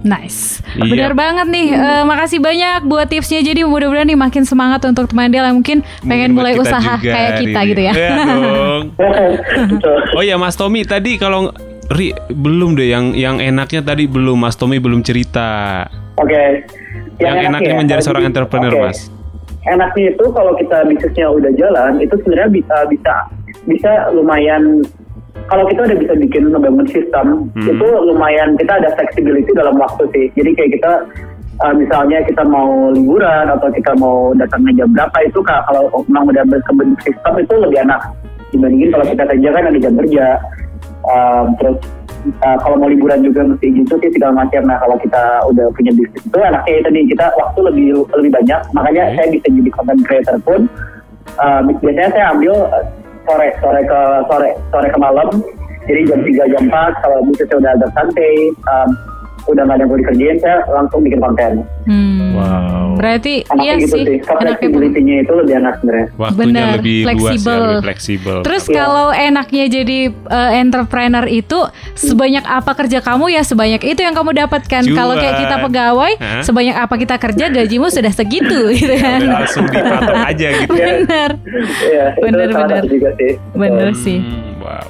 Nice. 0.00 0.64
Iya. 0.72 0.96
Benar 0.96 1.12
banget 1.12 1.46
nih. 1.52 1.68
Eh, 1.70 2.02
makasih 2.02 2.40
banyak 2.40 2.88
buat 2.88 3.04
tipsnya. 3.04 3.44
Jadi 3.44 3.60
mudah-mudahan 3.62 4.08
nih 4.08 4.16
makin 4.16 4.48
semangat 4.48 4.80
untuk 4.82 5.04
teman 5.04 5.28
Del 5.28 5.44
yang 5.44 5.52
mungkin 5.52 5.84
pengen 6.00 6.32
Mungkin 6.32 6.40
mulai 6.40 6.56
usaha 6.56 6.96
kayak 6.96 7.36
kita 7.36 7.60
Riri. 7.60 7.68
gitu 7.68 7.82
ya. 7.82 7.92
Iya 7.92 8.10
dong. 8.16 8.82
Oh 10.16 10.22
ya 10.22 10.34
Mas 10.34 10.56
Tommy 10.56 10.82
tadi 10.82 11.14
kalau 11.14 11.52
Ri 11.90 12.14
belum 12.30 12.78
deh 12.78 12.86
yang 12.86 13.18
yang 13.18 13.42
enaknya 13.42 13.82
tadi 13.82 14.06
belum 14.06 14.38
Mas 14.38 14.54
Tommy 14.54 14.78
belum 14.78 15.02
cerita. 15.02 15.82
Oke. 16.22 16.62
Yang, 17.18 17.52
enaknya 17.52 17.74
ya, 17.74 17.78
menjadi 17.82 18.00
seorang 18.06 18.24
entrepreneur 18.30 18.72
oke. 18.72 18.82
Mas. 18.86 19.10
Enaknya 19.66 20.14
itu 20.14 20.24
kalau 20.32 20.54
kita 20.56 20.86
bisnisnya 20.88 21.26
udah 21.28 21.52
jalan, 21.58 22.00
itu 22.00 22.14
sebenarnya 22.22 22.50
bisa 22.62 22.76
bisa 22.88 23.14
bisa 23.66 23.90
lumayan. 24.14 24.86
Kalau 25.50 25.66
kita 25.66 25.82
udah 25.82 25.98
bisa 25.98 26.14
bikin 26.14 26.54
ngebangun 26.54 26.86
sistem, 26.86 27.26
Hmm. 27.58 27.66
itu 27.66 27.86
lumayan 28.06 28.54
kita 28.54 28.70
ada 28.78 28.94
flexibility 28.94 29.50
dalam 29.50 29.74
waktu 29.74 30.06
sih. 30.14 30.26
Jadi 30.38 30.50
kayak 30.54 30.70
kita 30.78 30.92
uh, 31.60 31.74
misalnya 31.74 32.22
kita 32.22 32.46
mau 32.46 32.94
liburan 32.94 33.50
atau 33.50 33.66
kita 33.74 33.92
mau 33.98 34.30
datangnya 34.38 34.86
jam 34.86 34.88
berapa 34.94 35.18
itu 35.26 35.42
kalau 35.42 35.90
memang 36.06 36.30
udah 36.30 36.44
berkebentuk 36.46 37.02
sistem 37.02 37.34
itu 37.42 37.54
lebih 37.58 37.78
enak 37.82 38.00
dibandingin 38.54 38.90
kalau 38.94 39.04
kita 39.10 39.24
kerja 39.26 39.48
kan 39.50 39.64
ada 39.66 39.78
jam 39.82 39.94
kerja. 39.98 40.26
Um, 41.08 41.56
terus 41.56 41.78
uh, 42.44 42.58
kalau 42.60 42.76
mau 42.76 42.88
liburan 42.90 43.24
juga 43.24 43.46
mesti 43.46 43.72
izin 43.72 43.84
cuti 43.88 44.08
segala 44.12 44.44
macam. 44.44 44.62
Nah 44.68 44.76
kalau 44.80 44.96
kita 45.00 45.22
udah 45.48 45.66
punya 45.72 45.92
bisnis 45.96 46.22
itu 46.22 46.38
enaknya 46.38 46.74
itu 46.76 46.88
nih 46.92 47.04
kita 47.16 47.26
waktu 47.36 47.60
lebih 47.72 47.86
lebih 48.20 48.30
banyak. 48.36 48.60
Makanya 48.76 49.02
Oke. 49.08 49.14
saya 49.16 49.26
bisa 49.32 49.46
jadi 49.48 49.70
content 49.72 50.00
creator 50.04 50.36
pun 50.44 50.60
uh, 51.40 51.60
biasanya 51.64 52.10
saya 52.12 52.26
ambil 52.36 52.54
uh, 52.68 52.84
sore 53.24 53.48
sore 53.62 53.80
ke 53.84 54.00
sore 54.28 54.48
sore 54.68 54.88
ke 54.90 54.98
malam. 55.00 55.28
Jadi 55.88 56.06
jam 56.06 56.20
3 56.22 56.52
jam 56.54 56.64
4 56.70 57.02
kalau 57.02 57.18
bisnisnya 57.26 57.56
udah 57.56 57.72
agak 57.74 57.90
santai, 57.96 58.34
um, 58.68 58.88
udah 59.50 59.62
nggak 59.62 59.76
ada 59.76 59.82
yang 59.82 59.90
mau 59.90 59.98
dikerjain, 59.98 60.36
saya 60.38 60.56
langsung 60.66 61.00
bikin 61.00 61.18
konten. 61.18 61.52
Hmm. 61.84 62.32
Wow. 62.32 62.86
Berarti 62.94 63.34
iya 63.58 63.72
gitu 63.76 63.96
sih. 63.96 64.04
sih. 64.04 64.18
Pun- 64.20 64.38
fleksibilitasnya 64.38 65.16
itu 65.18 65.32
lebih 65.34 65.54
enak 65.56 65.74
sebenarnya. 65.76 66.06
Waktunya 66.14 66.44
Bener, 66.44 66.68
lebih 66.76 66.98
luas 67.00 67.08
fleksibel. 67.08 67.50
ya, 67.50 67.64
lebih 67.66 67.82
fleksibel. 67.82 68.36
Terus 68.42 68.62
Iya. 68.62 68.74
kalau 68.76 69.06
enaknya 69.10 69.64
jadi 69.68 69.98
eh, 70.10 70.50
entrepreneur 70.56 71.24
itu 71.26 71.58
sebanyak 71.94 72.44
apa 72.44 72.72
kerja 72.74 72.98
kamu 73.00 73.24
ya 73.30 73.42
sebanyak 73.42 73.82
itu 73.82 74.00
yang 74.00 74.12
kamu 74.12 74.30
dapatkan. 74.38 74.82
Kalau 74.86 75.14
kayak 75.14 75.36
kita 75.38 75.56
pegawai, 75.60 76.12
Hah? 76.16 76.42
sebanyak 76.42 76.76
apa 76.76 76.94
kita 76.94 77.16
kerja 77.16 77.44
gajimu 77.48 77.88
sudah 77.88 78.10
segitu 78.10 78.68
gitu 78.76 78.94
kan. 78.94 79.18
Udah 79.18 79.34
langsung 79.40 79.64
dipatok 79.66 80.16
aja 80.20 80.46
gitu. 80.54 80.72
Bener. 81.00 81.30
Iya, 81.80 82.04
itu 82.10 82.20
Bener, 82.22 82.48
bener. 82.50 82.82
juga 82.84 83.10
sih. 83.16 83.32
Bener 83.52 83.88
Betul. 83.90 84.02
sih. 84.02 84.18
Hmm, 84.20 84.60
wow. 84.60 84.88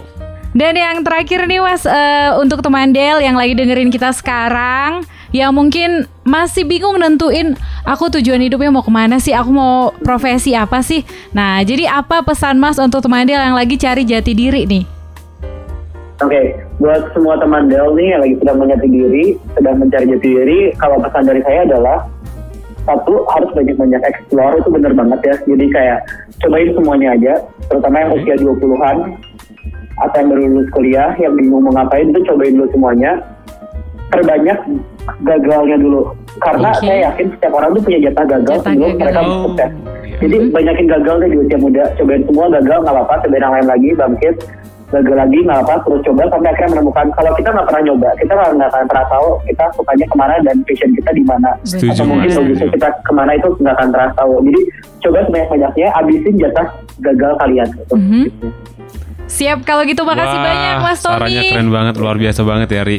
Dan 0.51 0.75
yang 0.75 1.07
terakhir 1.07 1.47
nih 1.47 1.63
Mas 1.63 1.87
eh, 1.87 2.35
untuk 2.43 2.59
teman 2.59 2.91
Del 2.91 3.23
yang 3.23 3.39
lagi 3.39 3.55
dengerin 3.55 3.87
kita 3.87 4.11
sekarang 4.11 5.07
yang 5.31 5.55
mungkin 5.55 6.11
masih 6.27 6.67
bingung 6.67 6.99
nentuin 6.99 7.55
aku 7.87 8.11
tujuan 8.19 8.43
hidupnya 8.43 8.75
mau 8.75 8.83
ke 8.83 8.91
mana 8.91 9.23
sih 9.23 9.31
aku 9.31 9.51
mau 9.55 9.95
profesi 10.03 10.59
apa 10.59 10.83
sih. 10.83 11.07
Nah 11.31 11.63
jadi 11.63 11.87
apa 11.87 12.27
pesan 12.27 12.59
Mas 12.59 12.83
untuk 12.83 12.99
teman 12.99 13.31
Del 13.31 13.39
yang 13.39 13.55
lagi 13.55 13.79
cari 13.79 14.03
jati 14.03 14.35
diri 14.35 14.67
nih? 14.67 14.85
Oke, 16.21 16.53
buat 16.83 17.15
semua 17.15 17.39
teman 17.39 17.71
Del 17.71 17.95
nih 17.95 18.19
yang 18.19 18.21
lagi 18.27 18.35
sedang 18.43 18.59
menyati 18.59 18.89
diri, 18.91 19.25
sedang 19.55 19.77
mencari 19.79 20.05
jati 20.11 20.29
diri, 20.35 20.61
kalau 20.77 20.99
pesan 20.99 21.31
dari 21.31 21.41
saya 21.47 21.61
adalah 21.65 21.99
satu 22.85 23.23
harus 23.31 23.51
banyak-banyak 23.55 24.03
explore 24.03 24.59
itu 24.59 24.69
bener 24.69 24.93
banget 24.99 25.21
ya. 25.23 25.35
Jadi 25.47 25.65
kayak 25.71 25.99
cobain 26.43 26.71
semuanya 26.75 27.09
aja, 27.15 27.35
terutama 27.71 27.97
yang 28.03 28.11
usia 28.19 28.35
20-an 28.37 28.97
atau 30.01 30.17
yang 30.17 30.29
baru 30.29 30.43
lulus 30.47 30.69
kuliah 30.71 31.11
yang 31.17 31.33
bingung 31.35 31.63
mau 31.63 31.73
ngapain 31.73 32.09
itu 32.09 32.21
cobain 32.25 32.53
dulu 32.53 32.69
semuanya. 32.71 33.13
Terbanyak 34.11 34.59
gagalnya 35.23 35.77
dulu. 35.79 36.03
Karena 36.43 36.75
Oke. 36.75 36.83
saya 36.83 36.99
yakin 37.07 37.27
setiap 37.31 37.53
orang 37.55 37.71
tuh 37.73 37.83
punya 37.85 37.99
jatah 38.03 38.27
gagal 38.27 38.57
Jatah 38.59 38.67
sebelum 38.67 38.91
gagal. 38.91 38.99
mereka 38.99 39.21
Oh, 39.23 39.43
sukses. 39.47 39.71
iya. 40.03 40.19
Jadi 40.21 40.37
banyakin 40.51 40.87
gagal 40.89 41.15
deh 41.17 41.29
di 41.31 41.39
usia 41.39 41.59
muda. 41.59 41.85
Cobain 41.95 42.23
semua 42.27 42.47
gagal 42.51 42.79
nggak 42.83 42.95
apa-apa, 42.97 43.15
cobain 43.23 43.41
yang 43.41 43.55
lain 43.55 43.69
lagi, 43.71 43.91
bangkit. 43.95 44.35
Gagal 44.91 45.15
lagi 45.15 45.39
nggak 45.47 45.61
apa, 45.63 45.75
terus 45.87 46.01
coba 46.03 46.23
sampai 46.27 46.51
akhirnya 46.51 46.71
menemukan. 46.75 47.07
Kalau 47.15 47.31
kita 47.39 47.49
nggak 47.55 47.67
pernah 47.71 47.83
nyoba, 47.87 48.09
kita 48.19 48.33
nggak 48.35 48.69
akan 48.69 48.85
pernah 48.91 49.07
tahu 49.07 49.29
kita 49.47 49.65
sukanya 49.79 50.07
ke 50.11 50.17
mana 50.19 50.35
dan 50.43 50.57
passion 50.67 50.91
kita 50.91 51.11
di 51.15 51.23
mana. 51.23 51.51
Setuju, 51.63 51.91
Atau 51.95 52.05
mungkin 52.11 52.31
bagusnya 52.35 52.69
kita 52.75 52.89
ke 53.07 53.13
mana 53.15 53.33
itu 53.39 53.49
nggak 53.55 53.75
akan 53.79 53.89
pernah 53.95 54.11
tahu. 54.19 54.33
Jadi 54.43 54.61
coba 54.99 55.19
sebanyak-banyaknya, 55.23 55.87
abisin 55.95 56.35
jatah 56.37 56.67
gagal 56.99 57.33
kalian. 57.39 57.69
Gitu. 57.71 57.95
Mhm. 57.95 58.25
Siap 59.31 59.63
kalau 59.63 59.87
gitu 59.87 60.03
makasih 60.03 60.37
Wah, 60.37 60.45
banyak 60.45 60.75
Mas 60.83 60.99
Tommy 60.99 61.15
Sarannya 61.17 61.43
keren 61.47 61.69
banget, 61.71 61.95
luar 61.97 62.17
biasa 62.19 62.41
banget 62.43 62.69
ya, 62.69 62.83
Ri. 62.83 62.99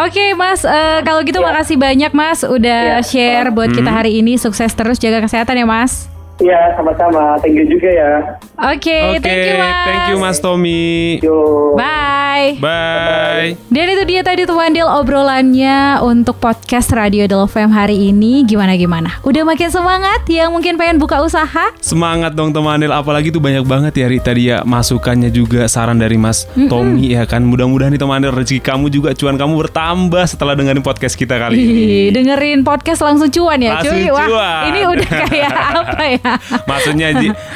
Oke 0.00 0.32
Mas, 0.32 0.64
eh, 0.64 1.00
kalau 1.02 1.20
gitu 1.20 1.38
Ya. 1.38 1.46
makasih 1.46 1.76
banyak 1.76 2.12
Mas 2.12 2.40
udah 2.40 2.80
Ya. 2.96 3.04
share 3.04 3.52
buat 3.52 3.68
kita 3.68 3.90
hari 3.90 4.16
ini. 4.16 4.40
Sukses 4.40 4.72
terus 4.72 4.96
jaga 4.96 5.20
kesehatan 5.20 5.54
ya 5.54 5.66
Mas. 5.68 6.08
Iya, 6.40 6.72
sama-sama. 6.72 7.36
Thank 7.38 7.54
you 7.54 7.66
juga 7.68 7.88
ya. 7.88 8.12
Oke, 8.58 8.96
Oke, 9.12 9.20
thank 9.20 9.44
you 9.44 9.56
Mas. 9.56 9.76
thank 9.84 10.04
you 10.08 10.16
Mas 10.18 10.36
Tommy. 10.38 11.20
Yo. 11.20 11.36
Bye. 11.74 12.56
Bye. 12.56 13.60
Dan 13.66 13.86
itu 13.90 14.02
dia 14.06 14.20
tadi 14.20 14.42
teman 14.42 14.72
Del 14.72 14.88
obrolannya 14.88 16.00
untuk 16.00 16.36
podcast 16.36 16.88
Radio 16.90 17.24
Del 17.24 17.44
FM 17.44 17.68
hari 17.68 18.08
ini. 18.08 18.42
Gimana-gimana? 18.42 19.20
Udah 19.20 19.44
makin 19.44 19.68
semangat 19.68 20.24
yang 20.26 20.48
mungkin 20.50 20.74
pengen 20.74 20.96
buka 20.96 21.20
usaha? 21.20 21.76
Semangat 21.78 22.32
dong 22.32 22.50
teman 22.50 22.80
Del 22.80 22.90
Apalagi 22.90 23.28
tuh 23.28 23.38
banyak 23.38 23.62
banget 23.62 23.92
ya 23.94 24.06
Tadi 24.18 24.42
ya 24.46 24.64
masukannya 24.64 25.28
juga 25.28 25.64
saran 25.66 25.96
dari 25.96 26.16
Mas 26.16 26.44
Tommy 26.66 27.12
ya 27.12 27.24
kan 27.24 27.42
Mudah-mudahan 27.42 27.90
nih 27.90 28.00
teman 28.00 28.18
Del 28.18 28.32
rezeki 28.32 28.60
kamu 28.60 28.88
juga 28.88 29.12
cuan 29.12 29.36
kamu 29.36 29.54
bertambah 29.60 30.24
setelah 30.24 30.56
dengerin 30.56 30.80
podcast 30.80 31.14
kita 31.14 31.36
kali 31.36 31.56
ini 31.56 31.72
Ih, 31.72 32.06
dengerin 32.10 32.60
podcast 32.62 33.00
langsung 33.00 33.28
cuan 33.28 33.58
ya 33.58 33.76
Langsung 33.76 33.92
cuy. 33.92 34.08
Wah, 34.08 34.26
cuan. 34.26 34.62
ini 34.68 34.80
udah 34.86 35.08
kayak 35.28 35.52
apa 35.80 36.02
ya? 36.08 36.29
Maksudnya 36.70 37.14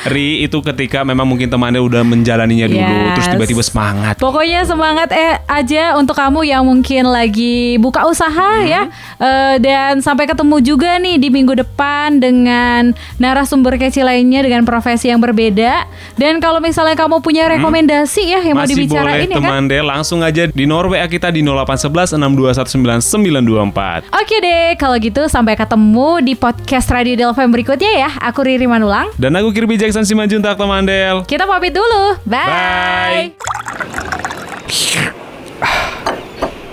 Ri 0.09 0.45
itu 0.47 0.59
ketika 0.63 1.03
memang 1.05 1.27
mungkin 1.29 1.51
teman 1.51 1.75
Del 1.75 1.85
udah 1.85 2.03
menjalaninya 2.03 2.67
dulu 2.71 2.83
Yes. 2.85 3.15
Terus 3.17 3.29
tiba-tiba 3.37 3.63
semangat 3.65 4.15
Pokoknya 4.19 4.61
semangat 4.65 5.09
eh 5.13 5.39
aja 5.45 5.97
untuk 5.99 6.17
kamu 6.17 6.47
yang 6.47 6.63
mungkin 6.65 7.09
lagi 7.09 7.77
buka 7.79 8.07
usaha 8.09 8.65
ya. 8.65 8.89
Eh, 9.19 9.57
dan 9.61 10.01
sampai 10.01 10.29
ketemu 10.29 10.57
juga 10.61 10.97
nih 10.99 11.17
di 11.21 11.29
minggu 11.31 11.55
depan 11.59 12.19
dengan 12.21 12.93
narasumber 13.19 13.77
kece 13.77 14.03
lainnya 14.03 14.45
dengan 14.45 14.63
profesi 14.67 15.11
yang 15.11 15.21
berbeda. 15.21 15.87
Dan 16.19 16.39
kalau 16.39 16.59
misalnya 16.63 16.95
kamu 16.97 17.21
punya 17.21 17.49
rekomendasi 17.51 18.23
ya 18.31 18.41
yang 18.43 18.57
mau 18.59 18.67
Masih 18.67 18.77
dibicarain 18.79 19.27
boleh 19.27 19.33
ya 19.33 19.37
kan? 19.37 19.43
teman 19.43 19.63
Del 19.69 19.87
Langsung 19.87 20.21
aja 20.25 20.49
di 20.49 20.65
Norway 20.65 21.01
kita 21.07 21.29
di 21.31 21.45
0811 21.45 22.17
6219924 22.17 24.11
Oke 24.11 24.37
deh, 24.41 24.75
kalau 24.81 24.97
gitu 24.99 25.23
sampai 25.29 25.55
ketemu 25.55 26.25
di 26.25 26.35
podcast 26.35 26.89
Radio 26.91 27.15
Delfem 27.15 27.51
berikutnya 27.51 27.93
ya. 28.07 28.11
Aku 28.31 28.43
Riri 28.45 28.64
Manulang. 28.67 29.13
Dan 29.21 29.37
aku 29.37 29.53
Kirby 29.53 29.77
Jackson 29.77 30.05
Simanjuntak 30.07 30.57
teman 30.57 30.85
Del 30.87 31.23
Kita 31.29 31.45
pamit 31.45 31.73
dulu. 31.75 32.17
Bye. 32.25 32.49
Bye. 32.49 33.27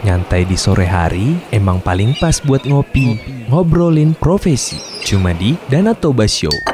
Nyantai 0.02 0.50
di 0.50 0.58
sore 0.58 0.90
hari 0.90 1.38
emang 1.54 1.78
paling 1.78 2.18
pas 2.18 2.42
buat 2.42 2.66
ngopi, 2.66 3.22
ngobrolin 3.54 4.18
profesi. 4.18 4.82
Cuma 5.06 5.30
di 5.30 5.54
Danatoba 5.70 6.26
Show. 6.26 6.71